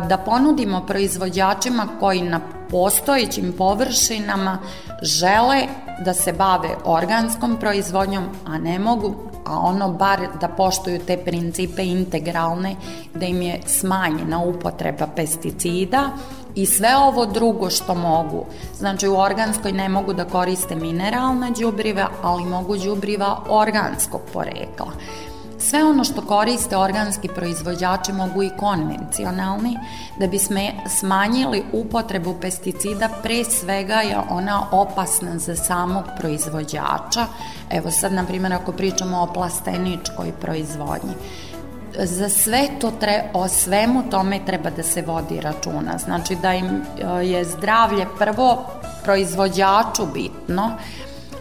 da 0.09 0.18
ponudimo 0.25 0.87
proizvođačima 0.87 1.88
koji 2.00 2.23
na 2.23 2.40
postojećim 2.70 3.54
površinama 3.58 4.58
žele 5.02 5.66
da 6.04 6.14
se 6.14 6.32
bave 6.32 6.68
organskom 6.84 7.56
proizvodnjom, 7.60 8.25
a 8.46 8.58
ne 8.58 8.78
mogu, 8.78 9.14
a 9.46 9.58
ono 9.58 9.92
bar 9.92 10.18
da 10.40 10.48
poštuju 10.48 11.00
te 11.06 11.16
principe 11.16 11.84
integralne, 11.84 12.76
da 13.14 13.26
im 13.26 13.42
je 13.42 13.60
smanjena 13.66 14.42
upotreba 14.42 15.06
pesticida 15.16 16.10
i 16.54 16.66
sve 16.66 16.96
ovo 16.96 17.26
drugo 17.26 17.70
što 17.70 17.94
mogu. 17.94 18.46
Znači 18.75 19.08
u 19.08 19.16
organskoj 19.16 19.72
ne 19.72 19.88
mogu 19.88 20.12
da 20.12 20.25
koriste 20.25 20.76
mineralna 20.76 21.50
đubriva, 21.60 22.08
ali 22.22 22.44
mogu 22.44 22.76
đubriva 22.76 23.38
organskog 23.48 24.20
porekla. 24.32 24.92
Sve 25.68 25.84
ono 25.84 26.04
što 26.04 26.22
koriste 26.22 26.76
organski 26.76 27.28
proizvođači 27.28 28.12
mogu 28.12 28.42
i 28.42 28.50
konvencionalni, 28.56 29.78
da 30.20 30.26
bi 30.26 30.38
sme 30.38 30.72
smanjili 30.87 31.62
upotrebu 31.72 32.34
pesticida, 32.40 33.08
pre 33.22 33.44
svega 33.44 33.94
je 33.94 34.16
ona 34.30 34.62
opasna 34.70 35.38
za 35.38 35.56
samog 35.56 36.04
proizvođača. 36.18 37.26
Evo 37.70 37.90
sad, 37.90 38.12
na 38.12 38.25
primjer, 38.25 38.52
ako 38.52 38.72
pričamo 38.72 39.20
o 39.22 39.32
plasteničkoj 39.32 40.32
proizvodnji, 40.40 41.14
za 41.98 42.28
sve 42.28 42.68
to 42.80 42.90
tre, 42.90 43.22
o 43.32 43.48
svemu 43.48 44.02
tome 44.10 44.40
treba 44.46 44.70
da 44.70 44.82
se 44.82 45.02
vodi 45.02 45.40
računa. 45.40 45.98
Znači 45.98 46.37
da 46.42 46.54
im 46.54 46.66
e, 46.66 47.26
je 47.26 47.44
zdravlje 47.44 48.06
prvo 48.18 48.64
proizvođaču 49.04 50.06
bitno, 50.14 50.70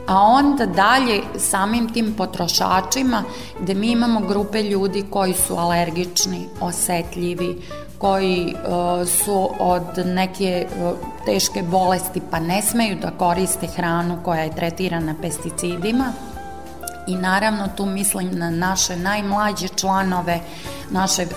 a 0.08 0.22
onda 0.22 0.66
dalje 0.66 1.22
samim 1.38 1.94
tim 1.94 2.14
potrošačima 2.18 3.24
gde 3.60 3.74
mi 3.74 3.92
imamo 3.92 4.20
grupe 4.20 4.64
ljudi 4.64 5.06
koji 5.10 5.34
su 5.34 5.58
alergični, 5.58 6.48
osetljivi, 6.62 7.62
koji 7.98 8.54
uh, 8.56 9.08
su 9.08 9.50
od 9.60 10.06
neke 10.06 10.68
uh, 10.68 10.98
teške 11.26 11.64
bolesti 11.64 12.22
pa 12.32 12.40
ne 12.40 12.62
smeju 12.62 12.98
da 13.02 13.12
koriste 13.12 13.68
hranu 13.68 14.20
koja 14.24 14.42
je 14.42 14.56
tretirana 14.56 15.16
pesticidima. 15.22 16.14
I 17.08 17.16
naravno 17.16 17.68
tu 17.78 17.86
mislim 17.86 18.30
na 18.32 18.50
naše 18.50 18.96
najmlađe 18.96 19.68
članove 19.68 20.40
naše 20.90 21.24
uh, 21.24 21.30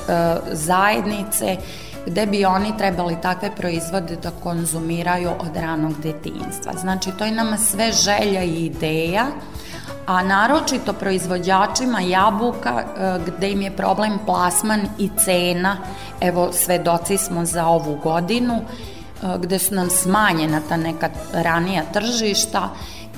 zajednice 0.53 1.57
gde 2.07 2.26
bi 2.26 2.45
oni 2.45 2.76
trebali 2.78 3.16
takve 3.23 3.50
proizvode 3.57 4.16
da 4.16 4.30
konzumiraju 4.30 5.30
od 5.39 5.56
ranog 5.56 6.00
detinjstva. 6.02 6.73
Znači, 6.80 7.10
to 7.19 7.25
je 7.25 7.30
nama 7.30 7.56
sve 7.56 7.93
želja 7.93 8.43
i 8.43 8.65
ideja, 8.65 9.26
a 10.06 10.23
naročito 10.23 10.93
proizvođačima 10.93 12.00
jabuka 12.00 12.82
e, 12.82 13.19
gde 13.26 13.50
im 13.50 13.63
je 13.63 13.76
problem 13.76 14.19
plasman 14.26 14.80
i 14.99 15.10
cena, 15.25 15.76
evo 16.21 16.52
svedoci 16.52 17.19
smo 17.19 17.45
za 17.45 17.67
ovu 17.67 17.99
godinu, 18.02 18.54
e, 18.54 18.63
gde 19.39 19.58
su 19.58 19.75
nam 19.75 19.91
smanjena 19.91 20.60
ta 20.69 20.76
neka 20.76 21.10
ranija 21.32 21.82
tržišta, 21.93 22.69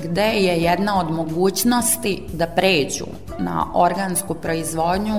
gde 0.03 0.27
je 0.27 0.63
jedna 0.63 1.01
od 1.01 1.11
mogućnosti 1.11 2.23
da 2.33 2.47
pređu 2.47 3.07
na 3.39 3.67
organsku 3.75 4.35
proizvodnju 4.35 5.19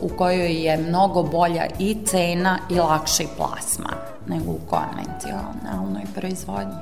u 0.00 0.08
kojoj 0.08 0.64
je 0.64 0.76
mnogo 0.88 1.22
bolja 1.22 1.66
i 1.78 1.96
cena 2.04 2.58
i 2.70 2.74
lakši 2.74 3.26
plasman 3.36 3.94
nego 4.26 4.50
u 4.50 4.60
konvencionalnoj 4.66 6.02
proizvodnji. 6.14 6.76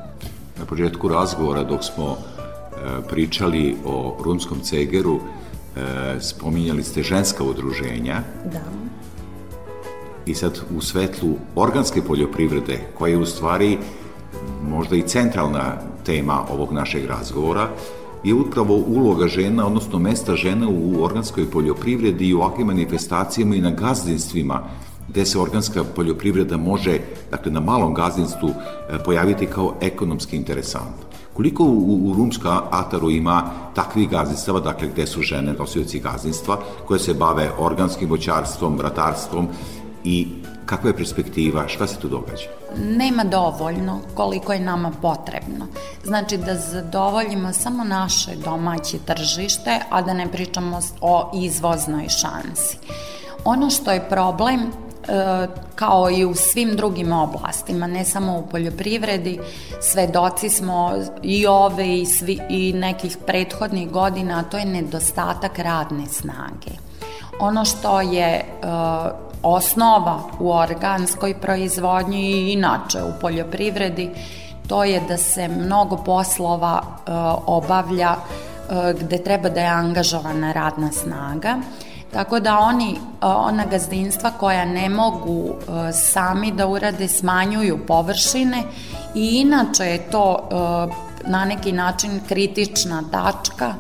Na 0.59 0.65
početku 0.65 1.09
razgovora 1.09 1.65
dok 1.65 1.85
smo 1.85 2.17
e, 2.17 2.17
pričali 3.09 3.77
o 3.87 4.17
rumskom 4.25 4.61
cegeru, 4.61 5.19
e, 5.77 6.21
spominjali 6.21 6.83
ste 6.83 7.03
ženska 7.03 7.45
udruženja. 7.45 8.21
Da. 8.53 8.61
I 10.27 10.35
sad 10.35 10.61
u 10.77 10.81
svetlu 10.81 11.35
organske 11.55 12.03
poljoprivrede, 12.03 12.81
koja 12.99 13.11
je 13.11 13.19
u 13.19 13.27
stvari 13.27 13.79
možda 14.69 14.97
i 14.97 15.03
centralna 15.03 15.75
tema 16.05 16.45
ovog 16.53 16.73
našeg 16.73 17.07
razgovora, 17.07 17.69
je 18.27 18.35
upravo 18.35 18.75
uloga 18.75 19.29
žena, 19.29 19.67
odnosno 19.67 19.99
mesta 19.99 20.37
žena 20.37 20.69
u 20.69 21.05
organskoj 21.05 21.51
poljoprivredi 21.51 22.29
i 22.29 22.35
u 22.35 22.39
ovakvim 22.39 22.67
manifestacijama 22.67 23.55
i 23.55 23.61
na 23.61 23.71
gazdinstvima 23.71 24.63
gde 25.09 25.27
se 25.27 25.39
organska 25.39 25.85
poljoprivreda 25.85 26.57
može, 26.57 26.99
dakle 27.31 27.53
na 27.53 27.61
malom 27.61 27.95
gazdinstvu, 27.95 28.49
e, 28.49 28.99
pojaviti 29.05 29.47
kao 29.47 29.75
ekonomski 29.81 30.37
interesant. 30.37 30.97
Koliko 31.33 31.65
u, 31.65 32.11
u 32.11 32.15
Rumska 32.17 32.63
Ataru 32.71 33.11
ima 33.11 33.51
takvih 33.75 34.11
gazdinstava, 34.11 34.61
dakle 34.61 34.89
gde 34.89 35.07
su 35.07 35.23
žene 35.23 35.53
nosioci 35.53 36.01
gazdinstva, 36.01 36.59
koje 36.87 37.01
se 37.01 37.15
bave 37.15 37.51
organskim 37.59 38.11
voćarstvom, 38.11 38.77
vratarstvom 38.77 39.49
i 40.05 40.29
kakva 40.67 40.91
je 40.91 40.97
perspektiva, 40.97 41.69
šta 41.69 41.87
se 41.87 41.99
tu 41.99 42.09
događa? 42.09 42.49
Nema 42.77 43.25
dovoljno 43.25 44.01
koliko 44.15 44.53
je 44.53 44.61
nama 44.61 44.93
potrebno. 45.03 45.67
Znači 46.05 46.37
da 46.37 46.55
zadovoljimo 46.55 47.53
samo 47.53 47.85
naše 47.85 48.37
domaće 48.45 48.99
tržište, 48.99 49.81
a 49.91 50.03
da 50.03 50.15
ne 50.15 50.33
pričamo 50.33 50.81
o 51.01 51.31
izvoznoj 51.35 52.09
šansi. 52.09 52.79
Ono 53.45 53.71
što 53.71 53.93
je 53.93 54.09
problem 54.09 54.61
e, 54.61 55.47
kao 55.75 56.11
i 56.11 56.25
u 56.25 56.35
svim 56.35 56.77
drugim 56.77 57.13
oblastima, 57.13 57.87
ne 57.87 58.05
samo 58.05 58.39
u 58.39 58.47
poljoprivredi, 58.47 59.41
svedoci 59.81 60.49
smo 60.49 60.93
i 61.23 61.47
ove 61.47 61.99
i, 61.99 62.07
svi, 62.07 62.39
i 62.49 62.73
nekih 62.73 63.17
prethodnih 63.27 63.91
godina, 63.91 64.39
a 64.39 64.51
to 64.51 64.59
je 64.59 64.65
nedostatak 64.65 65.59
radne 65.59 66.07
snage. 66.07 66.71
Ono 67.41 67.65
što 67.65 68.01
je 68.01 68.45
uh, 68.63 69.26
osnova 69.47 70.21
u 70.39 70.53
organskoj 70.53 71.35
proizvodnji 71.41 72.31
i 72.31 72.53
inače 72.53 73.03
u 73.03 73.21
poljoprivredi, 73.21 74.11
to 74.69 74.85
je 74.85 75.01
da 75.09 75.17
se 75.17 75.49
mnogo 75.49 75.97
poslova 75.97 76.83
e, 76.83 77.11
obavlja 77.47 78.15
e, 78.17 78.95
gde 79.01 79.19
treba 79.25 79.49
da 79.49 79.61
je 79.61 79.67
angažovana 79.67 80.53
radna 80.53 80.93
snaga. 80.93 81.57
Tako 82.13 82.41
da 82.41 82.59
oni, 82.59 82.91
e, 82.93 83.27
ona 83.27 83.65
gazdinstva 83.65 84.31
koja 84.31 84.65
ne 84.65 84.89
mogu 84.89 85.49
e, 85.49 85.93
sami 85.93 86.53
da 86.53 86.67
urade, 86.67 87.09
smanjuju 87.09 87.87
površine 87.87 88.63
i 89.15 89.27
inače 89.41 89.85
je 89.85 90.11
to 90.11 90.39
e, 90.39 91.27
na 91.31 91.45
neki 91.45 91.73
način 91.73 92.21
kritična 92.29 93.03
tačka 93.13 93.75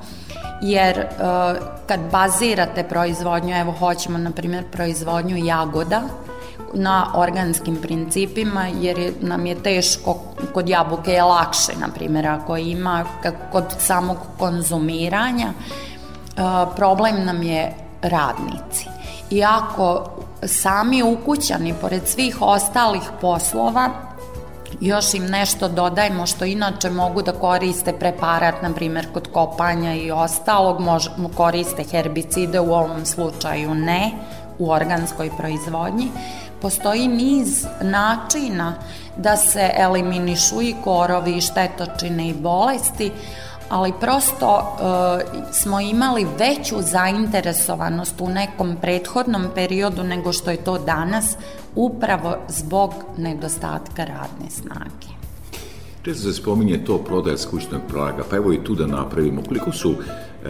jer 0.61 0.99
uh, 0.99 1.57
kad 1.87 2.01
bazirate 2.12 2.85
proizvodnju, 2.85 3.57
evo 3.57 3.73
hoćemo 3.73 4.19
na 4.19 4.31
primjer 4.31 4.64
proizvodnju 4.73 5.37
jagoda 5.37 6.03
na 6.75 7.12
organskim 7.14 7.77
principima, 7.77 8.66
jer 8.66 8.99
je, 8.99 9.12
nam 9.21 9.47
je 9.47 9.62
teško, 9.62 10.19
kod 10.55 10.69
jabuke 10.69 11.12
je 11.12 11.23
lakše, 11.23 11.73
na 11.81 11.88
primjer, 11.95 12.27
ako 12.27 12.57
ima 12.57 13.05
kod 13.53 13.64
samog 13.79 14.16
konzumiranja, 14.38 15.47
uh, 15.47 16.75
problem 16.77 17.25
nam 17.25 17.42
je 17.42 17.75
radnici. 18.03 18.87
I 19.31 19.45
ako 19.45 20.11
sami 20.42 21.03
ukućani, 21.03 21.75
pored 21.81 22.09
svih 22.09 22.37
ostalih 22.40 23.03
poslova, 23.21 24.06
još 24.81 25.15
im 25.15 25.27
nešto 25.27 25.69
dodajemo 25.69 26.27
što 26.27 26.45
inače 26.45 26.91
mogu 26.91 27.23
da 27.23 27.33
koriste 27.33 27.93
preparat, 27.93 28.62
na 28.62 28.73
primjer 28.75 29.12
kod 29.12 29.29
kopanja 29.33 29.95
i 29.95 30.11
ostalog, 30.11 30.81
mož, 30.81 31.07
koriste 31.37 31.85
herbicide, 31.85 32.61
u 32.61 32.75
ovom 32.75 33.07
slučaju 33.07 33.75
ne, 33.75 34.11
u 34.59 34.71
organskoj 34.71 35.31
proizvodnji. 35.39 36.09
Postoji 36.62 37.09
niz 37.09 37.67
načina 37.81 38.75
da 39.17 39.37
se 39.37 39.71
eliminišu 39.77 40.62
i 40.62 40.75
korovi, 40.85 41.37
i 41.37 41.41
štetočine 41.41 42.29
i 42.29 42.35
bolesti, 42.35 43.12
ali 43.68 43.92
prosto 44.00 44.59
e, 44.61 45.52
smo 45.52 45.81
imali 45.81 46.26
veću 46.38 46.76
zainteresovanost 46.81 48.20
u 48.20 48.29
nekom 48.29 48.76
prethodnom 48.81 49.46
periodu 49.55 50.05
nego 50.05 50.33
što 50.33 50.50
je 50.50 50.64
to 50.64 50.79
danas, 50.79 51.37
upravo 51.74 52.37
zbog 52.48 52.94
nedostatka 53.16 54.05
radne 54.05 54.50
snage. 54.50 55.15
Često 56.07 56.23
se 56.23 56.33
spominje 56.33 56.85
to 56.85 56.99
prodaja 56.99 57.37
skućnog 57.37 57.81
praga, 57.88 58.25
pa 58.31 58.37
evo 58.37 58.53
i 58.53 58.64
tu 58.64 58.75
da 58.75 58.87
napravimo. 58.87 59.42
Koliko 59.42 59.73
su 59.73 59.95
e, 59.95 60.49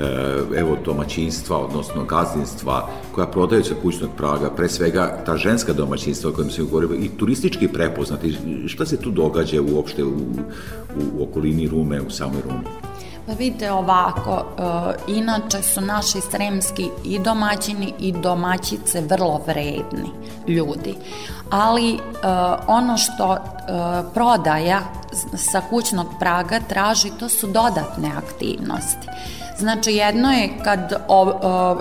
evo 0.56 0.76
domaćinstva, 0.84 1.58
odnosno 1.58 2.04
gazdinstva 2.04 2.90
koja 3.12 3.26
prodaju 3.26 3.64
sa 3.64 3.74
kućnog 3.82 4.10
praga, 4.16 4.50
pre 4.50 4.68
svega 4.68 5.22
ta 5.26 5.36
ženska 5.36 5.72
domaćinstva 5.72 6.30
o 6.30 6.32
kojem 6.32 6.50
se 6.50 6.62
govorimo 6.62 6.94
i 6.94 7.08
turistički 7.08 7.68
prepoznati, 7.68 8.36
šta 8.66 8.86
se 8.86 8.96
tu 8.96 9.10
događa 9.10 9.62
uopšte 9.62 10.04
u, 10.04 10.16
u 11.16 11.22
okolini 11.22 11.68
Rume, 11.68 12.00
u 12.00 12.10
samoj 12.10 12.42
Rumi? 12.44 12.64
Pa 13.26 13.32
vidite 13.32 13.72
ovako, 13.72 14.44
e, 14.58 15.12
inače 15.12 15.62
su 15.62 15.80
naši 15.80 16.20
sremski 16.20 16.88
i 17.04 17.18
domaćini 17.18 17.94
i 17.98 18.12
domaćice 18.12 19.00
vrlo 19.00 19.40
vredni 19.46 20.10
ljudi, 20.48 20.94
ali 21.50 21.94
e, 21.94 21.98
ono 22.66 22.96
što 22.96 23.34
e, 23.34 23.38
prodaja 24.14 24.80
sa 25.36 25.60
kućnog 25.70 26.06
praga 26.20 26.60
traži, 26.68 27.10
to 27.20 27.28
su 27.28 27.46
dodatne 27.46 28.10
aktivnosti. 28.16 29.08
Znači 29.58 29.90
jedno 29.90 30.32
je 30.32 30.58
kad, 30.64 30.92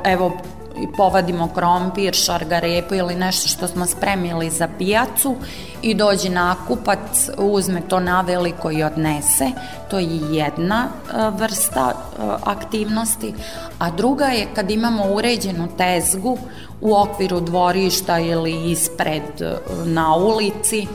evo, 0.04 0.38
i 0.82 0.88
povadimo 0.98 1.48
krompir, 1.56 2.14
šargarepu 2.14 2.96
ili 2.96 3.16
nešto 3.16 3.48
što 3.48 3.68
smo 3.68 3.86
spremili 3.86 4.50
za 4.50 4.68
pijacu 4.78 5.36
i 5.82 5.94
dođe 5.94 6.30
nakupac, 6.30 7.30
uzme 7.38 7.82
to 7.90 8.00
na 8.00 8.22
veliko 8.22 8.72
i 8.72 8.84
odnese. 8.84 9.52
To 9.90 10.00
je 10.00 10.20
jedna 10.32 10.88
e, 10.88 11.14
vrsta 11.38 11.92
e, 11.92 12.22
aktivnosti. 12.44 13.34
A 13.80 13.92
druga 13.92 14.26
je 14.26 14.48
kad 14.56 14.72
imamo 14.72 15.04
uređenu 15.14 15.68
tezgu 15.78 16.38
u 16.82 16.96
okviru 16.96 17.40
dvorišta 17.40 18.20
ili 18.20 18.72
ispred 18.72 19.42
e, 19.42 19.56
na 19.86 20.16
ulici, 20.16 20.88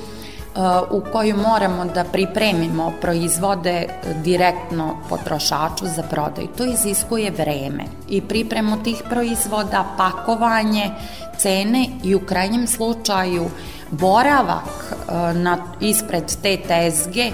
u 0.91 1.03
koju 1.13 1.37
moramo 1.37 1.85
da 1.85 2.05
pripremimo 2.05 2.93
proizvode 3.01 3.87
direktno 4.25 4.97
potrošaču 5.09 5.87
za 5.87 6.03
prodaju. 6.03 6.49
To 6.57 6.65
iziskuje 6.65 7.31
vreme 7.31 7.85
i 8.09 8.21
pripremu 8.21 8.83
tih 8.83 9.03
proizvoda, 9.09 9.85
pakovanje, 9.97 10.91
cene 11.39 11.87
i 12.05 12.15
u 12.15 12.21
krajnjem 12.21 12.67
slučaju 12.67 13.51
boravak 13.91 14.95
e, 15.09 15.35
na, 15.35 15.59
ispred 15.81 16.25
te 16.43 16.57
tezge 16.57 17.21
e, 17.21 17.33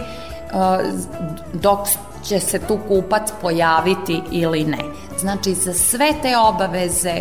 dok 1.53 1.79
će 2.27 2.41
se 2.41 2.59
tu 2.59 2.79
kupac 2.89 3.31
pojaviti 3.43 4.23
ili 4.31 4.65
ne. 4.65 4.79
Znači, 5.19 5.55
za 5.55 5.75
sve 5.75 6.13
te 6.23 6.39
obaveze 6.39 7.15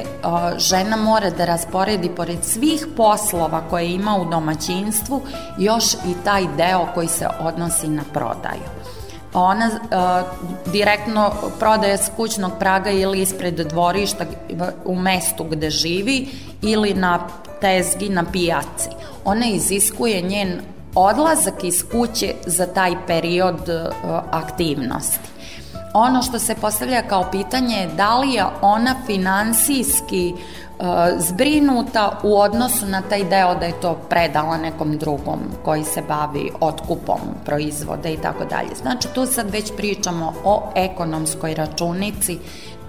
žena 0.58 0.98
mora 0.98 1.30
da 1.30 1.46
rasporedi 1.46 2.10
pored 2.10 2.44
svih 2.44 2.88
poslova 2.98 3.62
koje 3.70 3.91
ima 3.91 4.18
u 4.18 4.26
domaćinstvu 4.26 5.22
još 5.58 5.94
i 5.94 6.13
taj 6.24 6.48
deo 6.58 6.88
koji 6.94 7.08
se 7.08 7.28
odnosi 7.39 7.88
na 7.88 8.04
prodaju. 8.13 8.63
Ona 9.34 9.70
direktno 10.65 11.34
prodaje 11.60 11.98
s 11.98 12.10
kućnog 12.15 12.52
praga 12.60 12.89
ili 12.89 13.22
ispred 13.22 13.56
dvorišta 13.56 14.26
u 14.86 14.96
mestu 14.96 15.44
gde 15.44 15.70
živi 15.70 16.28
ili 16.62 16.94
na 16.94 17.28
tezgi 17.62 18.10
na 18.10 18.24
pijaci. 18.32 18.89
Ona 19.26 19.46
iziskuje 19.46 20.22
njen 20.22 20.62
odlazak 20.96 21.64
iz 21.64 21.84
kuće 21.92 22.34
za 22.46 22.66
taj 22.66 22.96
period 23.08 23.70
uh, 23.70 24.20
aktivnosti. 24.32 25.30
Ono 25.94 26.22
što 26.22 26.40
se 26.40 26.56
postavlja 26.56 27.02
kao 27.02 27.26
pitanje 27.32 27.76
je 27.76 27.88
da 27.88 28.18
li 28.18 28.34
je 28.34 28.46
ona 28.62 28.96
finansijski 29.06 30.34
uh, 30.34 30.86
zbrinuta 31.18 32.20
u 32.24 32.40
odnosu 32.40 32.86
na 32.86 33.02
taj 33.02 33.24
deo 33.24 33.56
da 33.56 33.66
je 33.66 33.82
to 33.82 33.94
predala 34.10 34.58
nekom 34.58 34.98
drugom 34.98 35.40
koji 35.66 35.84
se 35.84 36.02
bavi 36.08 36.52
otkupom 36.60 37.20
proizvoda 37.46 38.10
i 38.10 38.18
tako 38.18 38.46
dalje. 38.46 38.76
Znači 38.82 39.08
tu 39.14 39.26
sad 39.26 39.52
već 39.52 39.72
pričamo 39.78 40.34
o 40.44 40.64
ekonomskoj 40.76 41.56
računici 41.56 42.40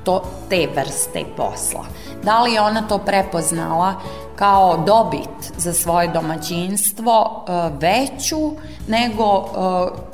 to, 0.06 0.22
te 0.48 0.68
vrste 0.74 1.24
posla. 1.36 1.84
Da 2.22 2.42
li 2.42 2.52
je 2.52 2.60
ona 2.60 2.82
to 2.82 2.98
prepoznala 2.98 3.94
kao 4.36 4.76
dobit 4.86 5.52
za 5.56 5.72
svoje 5.72 6.08
domaćinstvo 6.08 7.44
e, 7.48 7.70
veću 7.80 8.52
nego 8.88 9.24
e, 9.24 9.48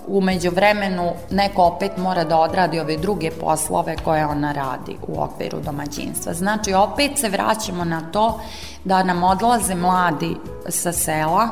umeđu 0.06 0.50
vremenu 0.50 1.12
neko 1.30 1.62
opet 1.62 1.96
mora 1.96 2.24
da 2.24 2.38
odradi 2.38 2.80
ove 2.80 2.96
druge 2.96 3.30
poslove 3.30 3.96
koje 4.04 4.26
ona 4.26 4.52
radi 4.52 4.96
u 5.08 5.22
okviru 5.22 5.60
domaćinstva. 5.60 6.34
Znači 6.34 6.74
opet 6.74 7.18
se 7.18 7.28
vraćamo 7.28 7.84
na 7.84 8.00
to 8.12 8.40
da 8.84 9.02
nam 9.02 9.22
odlaze 9.22 9.74
mladi 9.74 10.36
sa 10.68 10.92
sela, 10.92 11.48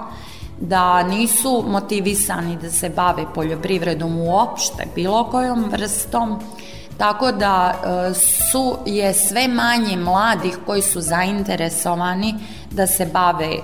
da 0.60 1.02
nisu 1.02 1.64
motivisani 1.68 2.56
da 2.62 2.70
se 2.70 2.88
bave 2.88 3.24
poljoprivredom 3.34 4.20
uopšte, 4.20 4.86
bilo 4.94 5.24
kojom 5.24 5.64
vrstom, 5.72 6.40
Tako 7.00 7.32
da 7.32 7.72
e, 7.72 8.14
su 8.14 8.76
je 8.86 9.14
sve 9.14 9.48
manje 9.48 9.96
mladih 9.96 10.58
koji 10.66 10.82
su 10.82 11.00
zainteresovani 11.00 12.34
da 12.70 12.86
se 12.86 13.06
bave 13.12 13.46
e, 13.46 13.60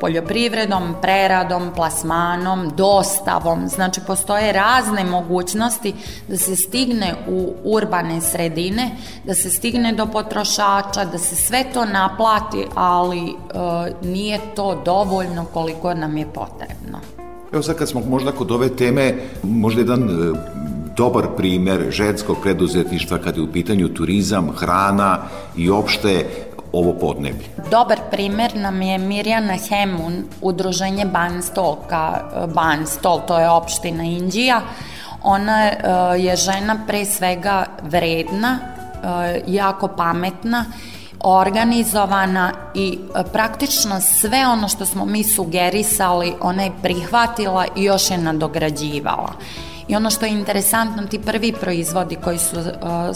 poljoprivredom, 0.00 0.94
preradom, 1.02 1.70
plasmanom, 1.74 2.70
dostavom. 2.76 3.68
Znači, 3.68 4.00
postoje 4.06 4.52
razne 4.52 5.04
mogućnosti 5.04 5.94
da 6.28 6.36
se 6.36 6.56
stigne 6.56 7.14
u 7.28 7.54
urbane 7.64 8.20
sredine, 8.20 8.90
da 9.24 9.34
se 9.34 9.50
stigne 9.50 9.92
do 9.92 10.06
potrošača, 10.06 11.04
da 11.12 11.18
se 11.18 11.36
sve 11.36 11.64
to 11.74 11.84
naplati, 11.84 12.66
ali 12.74 13.20
e, 13.20 13.32
nije 14.02 14.40
to 14.56 14.82
dovoljno 14.84 15.44
koliko 15.44 15.94
nam 15.94 16.16
je 16.16 16.26
potrebno. 16.26 16.98
Evo 17.52 17.62
sad 17.62 17.76
kad 17.76 17.88
smo 17.88 18.00
možda 18.00 18.32
kod 18.32 18.50
ove 18.50 18.68
teme, 18.76 19.14
možda 19.42 19.80
jedan 19.80 20.02
e, 20.02 20.58
dobar 20.98 21.26
primer 21.36 21.86
ženskog 21.90 22.36
preduzetništva 22.42 23.18
kada 23.18 23.36
je 23.36 23.42
u 23.42 23.52
pitanju 23.52 23.88
turizam, 23.88 24.50
hrana 24.56 25.18
i 25.56 25.70
opšte 25.70 26.26
ovo 26.72 26.92
podneblje. 26.92 27.46
Dobar 27.70 27.98
primer 28.10 28.56
nam 28.56 28.82
je 28.82 28.98
Mirjana 28.98 29.56
Hemun, 29.68 30.24
udruženje 30.40 31.04
Banstolka, 31.04 32.30
Banstol, 32.54 33.20
to 33.26 33.38
je 33.38 33.50
opština 33.50 34.04
Indija. 34.04 34.60
Ona 35.22 35.66
e, 35.66 35.74
je 36.18 36.36
žena 36.36 36.76
pre 36.86 37.04
svega 37.04 37.66
vredna, 37.82 38.58
e, 38.58 39.42
jako 39.46 39.88
pametna, 39.88 40.64
organizovana 41.20 42.52
i 42.74 42.98
e, 42.98 43.22
praktično 43.32 44.00
sve 44.00 44.46
ono 44.46 44.68
što 44.68 44.86
smo 44.86 45.04
mi 45.04 45.24
sugerisali 45.24 46.34
ona 46.40 46.62
je 46.62 46.72
prihvatila 46.82 47.66
i 47.76 47.84
još 47.84 48.10
je 48.10 48.18
nadograđivala. 48.18 49.32
I 49.88 49.96
ono 49.96 50.10
što 50.10 50.26
je 50.26 50.32
interesantno, 50.32 51.06
ti 51.06 51.18
prvi 51.18 51.52
proizvodi 51.52 52.16
koji 52.16 52.38
su, 52.38 52.56
uh, 52.58 52.66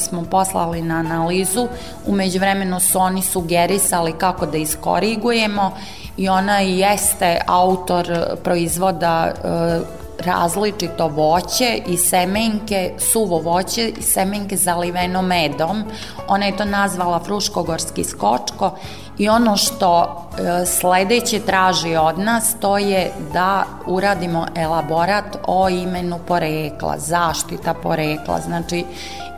smo 0.01 0.25
poslali 0.31 0.83
na 0.83 0.95
analizu, 0.95 1.69
umeđu 2.07 2.39
vremenu 2.39 2.81
su 2.81 2.99
oni 2.99 3.23
sugerisali 3.23 4.13
kako 4.13 4.47
da 4.47 4.59
iskorigujemo 4.59 5.73
i 6.17 6.29
ona 6.29 6.59
jeste 6.59 7.41
autor 7.47 8.27
proizvoda 8.45 9.33
uh, 9.33 10.03
različito 10.19 11.09
voće 11.09 11.83
i 11.87 11.97
semenke, 11.97 12.93
suvo 12.99 13.39
voće 13.39 13.89
i 13.99 14.03
semenke 14.03 14.57
zaliveno 14.57 15.23
medom. 15.23 15.85
Ona 16.29 16.47
je 16.47 16.57
to 16.57 16.65
nazvala 16.65 17.21
fruškogorski 17.25 18.05
skočko 18.05 18.71
i 19.19 19.29
ono 19.29 19.57
što 19.57 20.03
e, 20.39 20.67
sledeće 20.67 21.41
traži 21.41 21.97
od 21.97 22.19
nas 22.19 22.57
to 22.61 22.79
je 22.79 23.13
da 23.33 23.65
uradimo 23.87 24.47
elaborat 24.57 25.37
o 25.47 25.69
imenu 25.69 26.19
porekla, 26.29 26.99
zaštita 26.99 27.75
porekla, 27.75 28.41
znači 28.41 28.85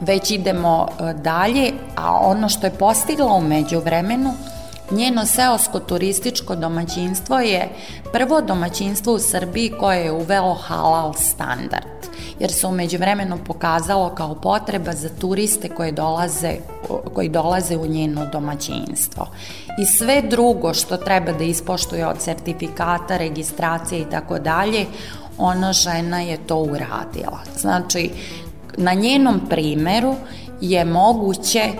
već 0.01 0.31
idemo 0.31 0.89
e, 0.89 1.13
dalje, 1.13 1.73
a 1.97 2.19
ono 2.21 2.49
što 2.49 2.67
je 2.67 2.79
postigla 2.79 3.33
umeđu 3.33 3.81
vremenu 3.81 4.35
Njeno 4.91 5.27
seosko 5.27 5.81
turističko 5.81 6.57
domaćinstvo 6.57 7.39
je 7.39 7.69
prvo 8.13 8.41
domaćinstvo 8.41 9.13
u 9.13 9.19
Srbiji 9.19 9.73
koje 9.81 10.05
je 10.05 10.13
uvelo 10.13 10.55
halal 10.55 11.15
standard. 11.15 11.94
Jer 12.39 12.53
se 12.53 12.67
umeđu 12.67 12.99
vremenu 12.99 13.39
pokazalo 13.47 14.11
kao 14.15 14.35
potreba 14.35 14.93
za 14.93 15.09
turiste 15.09 15.69
koje 15.69 15.93
dolaze, 15.93 16.57
koji 17.15 17.29
dolaze 17.29 17.77
u 17.77 17.87
njeno 17.87 18.27
domaćinstvo. 18.33 19.27
I 19.79 19.87
sve 19.87 20.23
drugo 20.23 20.75
što 20.75 20.97
treba 20.97 21.33
da 21.33 21.45
ispoštuje 21.45 22.07
od 22.07 22.21
sertifikata, 22.21 23.17
registracije 23.17 24.01
i 24.01 24.11
tako 24.11 24.39
dalje, 24.39 24.87
ona 25.39 25.73
žena 25.73 26.21
je 26.21 26.37
to 26.47 26.57
uradila. 26.57 27.41
Znači, 27.57 28.11
na 28.77 28.95
njenom 28.95 29.41
primeru 29.51 30.15
je 30.61 30.85
moguće 30.85 31.73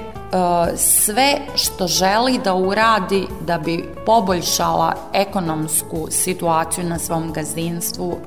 sve 0.77 1.39
što 1.55 1.87
želi 1.87 2.41
da 2.45 2.55
uradi 2.55 3.27
da 3.41 3.59
bi 3.59 3.89
poboljšala 4.07 4.95
ekonomsku 5.13 6.07
situaciju 6.11 6.85
na 6.85 6.99
svom 6.99 7.33
gazdinstvu, 7.33 8.19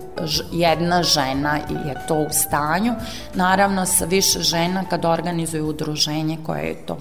jedna 0.51 1.03
žena 1.03 1.55
je 1.55 2.05
to 2.07 2.15
u 2.15 2.27
stanju, 2.31 2.93
naravno 3.33 3.85
sa 3.85 4.05
više 4.05 4.39
žena 4.39 4.83
kad 4.89 5.05
organizuju 5.05 5.67
udruženje 5.67 6.37
koje 6.45 6.85
to 6.85 6.97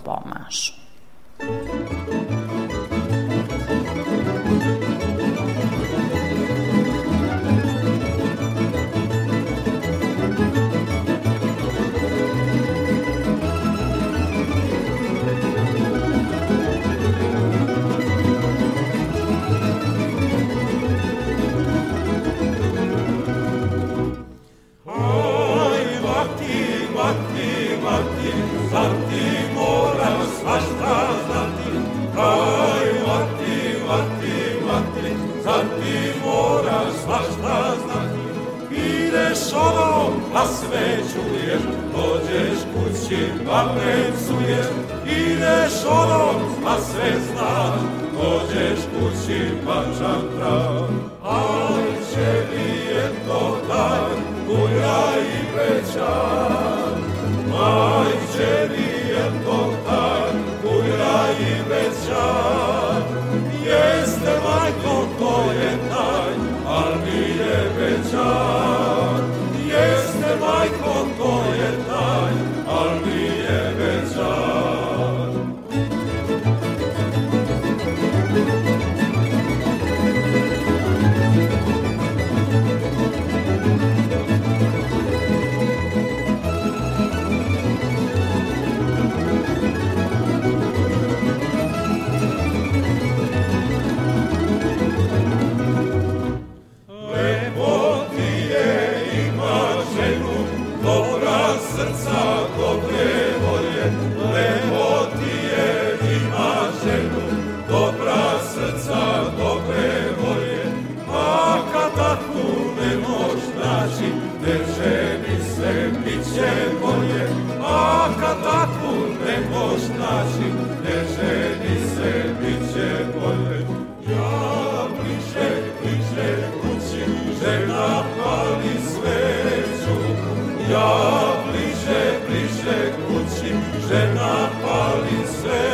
žena 133.89 134.51
pali 134.63 135.23
se 135.27 135.66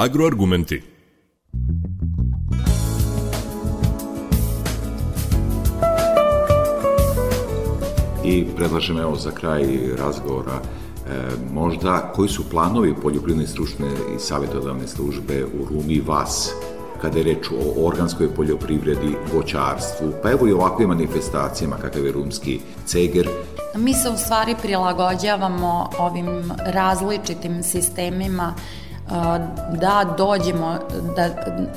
Agroargumenti. 0.00 0.82
I 8.24 8.44
predlažem 8.56 8.98
evo 8.98 9.16
za 9.16 9.30
kraj 9.30 9.64
razgovora 9.98 10.52
e, 10.52 10.62
možda 11.52 12.12
koji 12.14 12.28
su 12.28 12.50
planovi 12.50 12.94
poljoprivredne 13.02 13.46
stručne 13.46 13.86
i 14.16 14.18
savjetodavne 14.18 14.88
službe 14.88 15.44
u 15.44 15.64
Rumi 15.64 16.00
vas 16.00 16.52
kada 17.02 17.18
je 17.18 17.24
reč 17.24 17.50
o 17.50 17.86
organskoj 17.86 18.34
poljoprivredi, 18.34 19.16
voćarstvu, 19.34 20.12
pa 20.22 20.30
evo 20.30 20.48
i 20.48 20.52
ovakvim 20.52 20.88
manifestacijama 20.88 21.76
kakav 21.76 22.06
je 22.06 22.12
rumski 22.12 22.60
ceger. 22.86 23.28
Mi 23.76 23.94
se 23.94 24.08
u 24.08 24.16
stvari 24.16 24.54
prilagođavamo 24.62 25.90
ovim 25.98 26.52
različitim 26.58 27.62
sistemima 27.62 28.54
da 29.80 30.14
dođemo, 30.18 30.78
da 31.16 31.28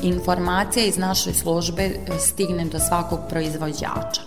informacija 0.02 0.86
iz 0.86 0.98
naše 0.98 1.34
službe 1.34 1.89
stigne 2.19 2.65
do 2.65 2.80
svakog 2.80 3.19
proizvođača. 3.30 4.22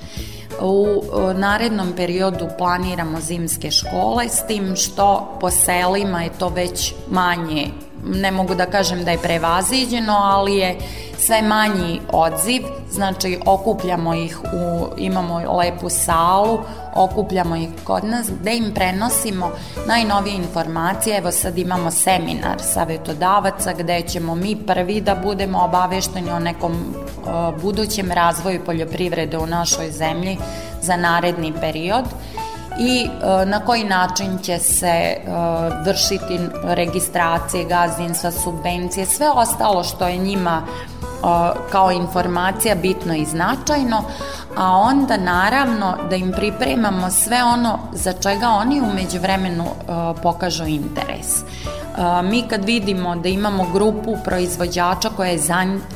U 0.60 1.02
narednom 1.34 1.92
periodu 1.96 2.48
planiramo 2.58 3.20
zimske 3.20 3.70
škole, 3.70 4.28
s 4.28 4.46
tim 4.46 4.76
što 4.76 5.38
po 5.40 5.50
selima 5.50 6.22
je 6.22 6.30
to 6.38 6.48
već 6.48 6.94
manje 7.10 7.70
ne 8.14 8.30
mogu 8.30 8.54
da 8.54 8.66
kažem 8.66 9.04
da 9.04 9.10
je 9.10 9.18
prevaziđeno, 9.18 10.12
ali 10.12 10.56
je 10.56 10.78
sve 11.18 11.42
manji 11.42 12.00
odziv, 12.12 12.62
znači 12.90 13.40
okupljamo 13.46 14.14
ih 14.14 14.40
u, 14.42 14.86
imamo 14.96 15.56
lepu 15.58 15.88
salu, 15.88 16.58
okupljamo 16.94 17.56
ih 17.56 17.68
kod 17.84 18.04
nas, 18.04 18.26
gde 18.40 18.56
im 18.56 18.72
prenosimo 18.74 19.50
najnovije 19.86 20.36
informacije, 20.36 21.18
evo 21.18 21.32
sad 21.32 21.58
imamo 21.58 21.90
seminar 21.90 22.56
savjetodavaca 22.60 23.72
gde 23.72 24.02
ćemo 24.02 24.34
mi 24.34 24.56
prvi 24.56 25.00
da 25.00 25.14
budemo 25.14 25.64
obavešteni 25.64 26.30
o 26.30 26.38
nekom 26.38 26.72
uh, 26.72 27.60
budućem 27.62 28.12
razvoju 28.12 28.64
poljoprivrede 28.64 29.38
u 29.38 29.46
našoj 29.46 29.90
zemlji 29.90 30.38
za 30.82 30.96
naredni 30.96 31.52
period. 31.60 32.04
I 32.78 33.06
e, 33.06 33.46
na 33.46 33.60
koji 33.60 33.84
način 33.84 34.38
će 34.42 34.58
se 34.58 34.86
e, 34.86 35.18
vršiti 35.84 36.38
registracije 36.64 37.64
gazdinstva, 37.64 38.30
subvencije, 38.30 39.06
sve 39.06 39.30
ostalo 39.30 39.84
što 39.84 40.06
je 40.06 40.16
njima 40.16 40.62
e, 40.62 41.05
kao 41.72 41.90
informacija 41.92 42.74
bitno 42.74 43.14
i 43.14 43.24
značajno, 43.24 44.02
a 44.56 44.76
onda 44.76 45.16
naravno 45.16 45.96
da 46.10 46.16
im 46.16 46.32
pripremamo 46.36 47.10
sve 47.10 47.44
ono 47.44 47.78
za 47.92 48.12
čega 48.12 48.48
oni 48.48 48.80
umeđu 48.80 49.18
vremenu 49.20 49.64
pokažu 50.22 50.64
interes. 50.64 51.44
Mi 52.24 52.42
kad 52.50 52.64
vidimo 52.64 53.16
da 53.16 53.28
imamo 53.28 53.66
grupu 53.72 54.16
proizvođača 54.24 55.10
koja 55.16 55.30
je 55.30 55.40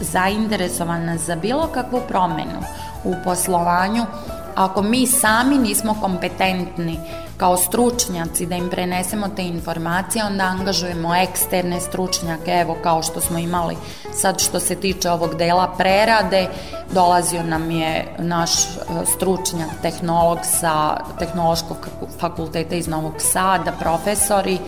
zainteresovana 0.00 1.16
za 1.16 1.36
bilo 1.36 1.66
kakvu 1.66 2.00
promenu 2.08 2.60
u 3.04 3.14
poslovanju, 3.24 4.06
ako 4.54 4.82
mi 4.82 5.06
sami 5.06 5.58
nismo 5.58 5.96
kompetentni 6.00 7.00
kao 7.40 7.56
stručnjaci 7.56 8.46
da 8.46 8.56
im 8.56 8.70
prenesemo 8.70 9.28
te 9.36 9.42
informacije, 9.42 10.24
onda 10.24 10.44
angažujemo 10.44 11.14
eksterne 11.14 11.80
stručnjake, 11.80 12.50
evo 12.50 12.76
kao 12.82 13.02
što 13.02 13.20
smo 13.20 13.38
imali 13.38 13.76
sad 14.14 14.40
što 14.40 14.60
se 14.60 14.74
tiče 14.74 15.10
ovog 15.10 15.36
dela 15.36 15.74
prerade, 15.78 16.48
dolazio 16.94 17.42
nam 17.42 17.70
je 17.70 18.14
naš 18.18 18.50
e, 18.64 18.68
stručnjak, 19.16 19.70
tehnolog 19.82 20.38
sa 20.42 20.96
Tehnološkog 21.18 21.88
fakulteta 22.18 22.74
iz 22.74 22.88
Novog 22.88 23.14
Sada, 23.18 23.72
profesori, 23.72 24.58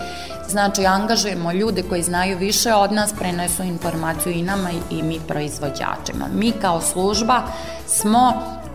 Znači, 0.48 0.86
angažujemo 0.86 1.52
ljude 1.52 1.82
koji 1.82 2.02
znaju 2.02 2.38
više 2.38 2.74
od 2.74 2.92
nas, 2.92 3.12
prenesu 3.18 3.62
informaciju 3.62 4.32
i 4.32 4.42
nama 4.42 4.70
i 4.90 5.02
mi 5.02 5.20
proizvođačima. 5.28 6.26
Mi 6.34 6.52
kao 6.52 6.80
služba 6.80 7.42
smo 7.86 8.32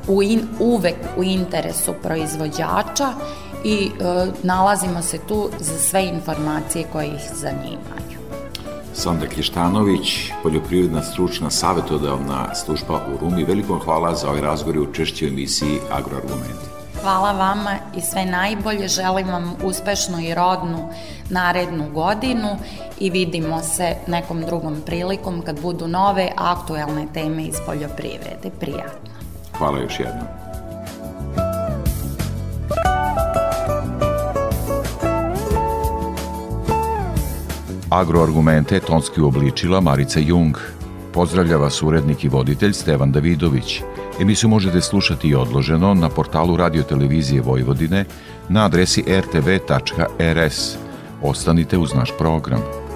u 0.08 0.24
in, 0.24 0.48
uvek 0.60 0.96
u 1.18 1.24
interesu 1.24 1.94
proizvođača 2.04 3.14
i 3.63 3.91
e, 4.00 4.28
nalazimo 4.43 5.02
se 5.02 5.17
tu 5.28 5.50
za 5.60 5.80
sve 5.80 6.06
informacije 6.06 6.86
koje 6.91 7.08
ih 7.08 7.30
zanimaju. 7.34 8.17
Sandra 8.93 9.28
Krištanović, 9.28 10.32
poljoprivredna 10.43 11.04
stručna 11.04 11.50
savjetodavna 11.50 12.56
služba 12.56 13.02
u 13.13 13.17
Rumi. 13.17 13.43
Veliko 13.43 13.80
hvala 13.80 14.15
za 14.15 14.30
ovaj 14.30 14.41
razgovor 14.41 14.76
i 14.76 14.80
učešće 14.80 15.26
u 15.26 15.28
emisiji 15.28 15.80
Agroargumenti. 15.91 16.67
Hvala 17.02 17.32
vama 17.32 17.76
i 17.98 18.02
sve 18.02 18.26
najbolje. 18.26 18.88
Želim 18.88 19.28
vam 19.28 19.56
uspešnu 19.63 20.20
i 20.20 20.34
rodnu 20.34 20.89
narednu 21.30 21.89
godinu 21.93 22.58
i 23.00 23.10
vidimo 23.10 23.62
se 23.62 23.96
nekom 24.08 24.41
drugom 24.41 24.82
prilikom 24.86 25.41
kad 25.41 25.62
budu 25.62 25.88
nove 25.88 26.32
aktuelne 26.36 27.08
teme 27.13 27.43
iz 27.43 27.56
poljoprivrede. 27.65 28.50
Prijatno. 28.60 29.12
Hvala 29.58 29.80
još 29.80 30.00
jednom. 30.00 30.47
Agroargumente 37.89 38.80
tonski 38.80 39.21
uobličila 39.21 39.80
Marica 39.82 40.19
Jung. 40.19 40.58
Pozdravlja 41.13 41.58
vas 41.58 41.82
urednik 41.82 42.23
i 42.23 42.30
voditelj 42.30 42.73
Stevan 42.73 43.12
Davidović. 43.12 43.82
Emisiju 44.21 44.50
možete 44.50 44.82
slušati 44.82 45.28
i 45.28 45.36
odloženo 45.36 45.93
na 45.93 46.10
portalu 46.10 46.58
Radio 46.58 46.84
Televizije 46.84 47.41
Vojvodine 47.41 48.06
na 48.50 48.65
adresi 48.65 49.04
rtv.rs. 49.08 50.76
Ostanite 51.21 51.78
uz 51.78 51.93
naš 51.93 52.12
program. 52.17 52.87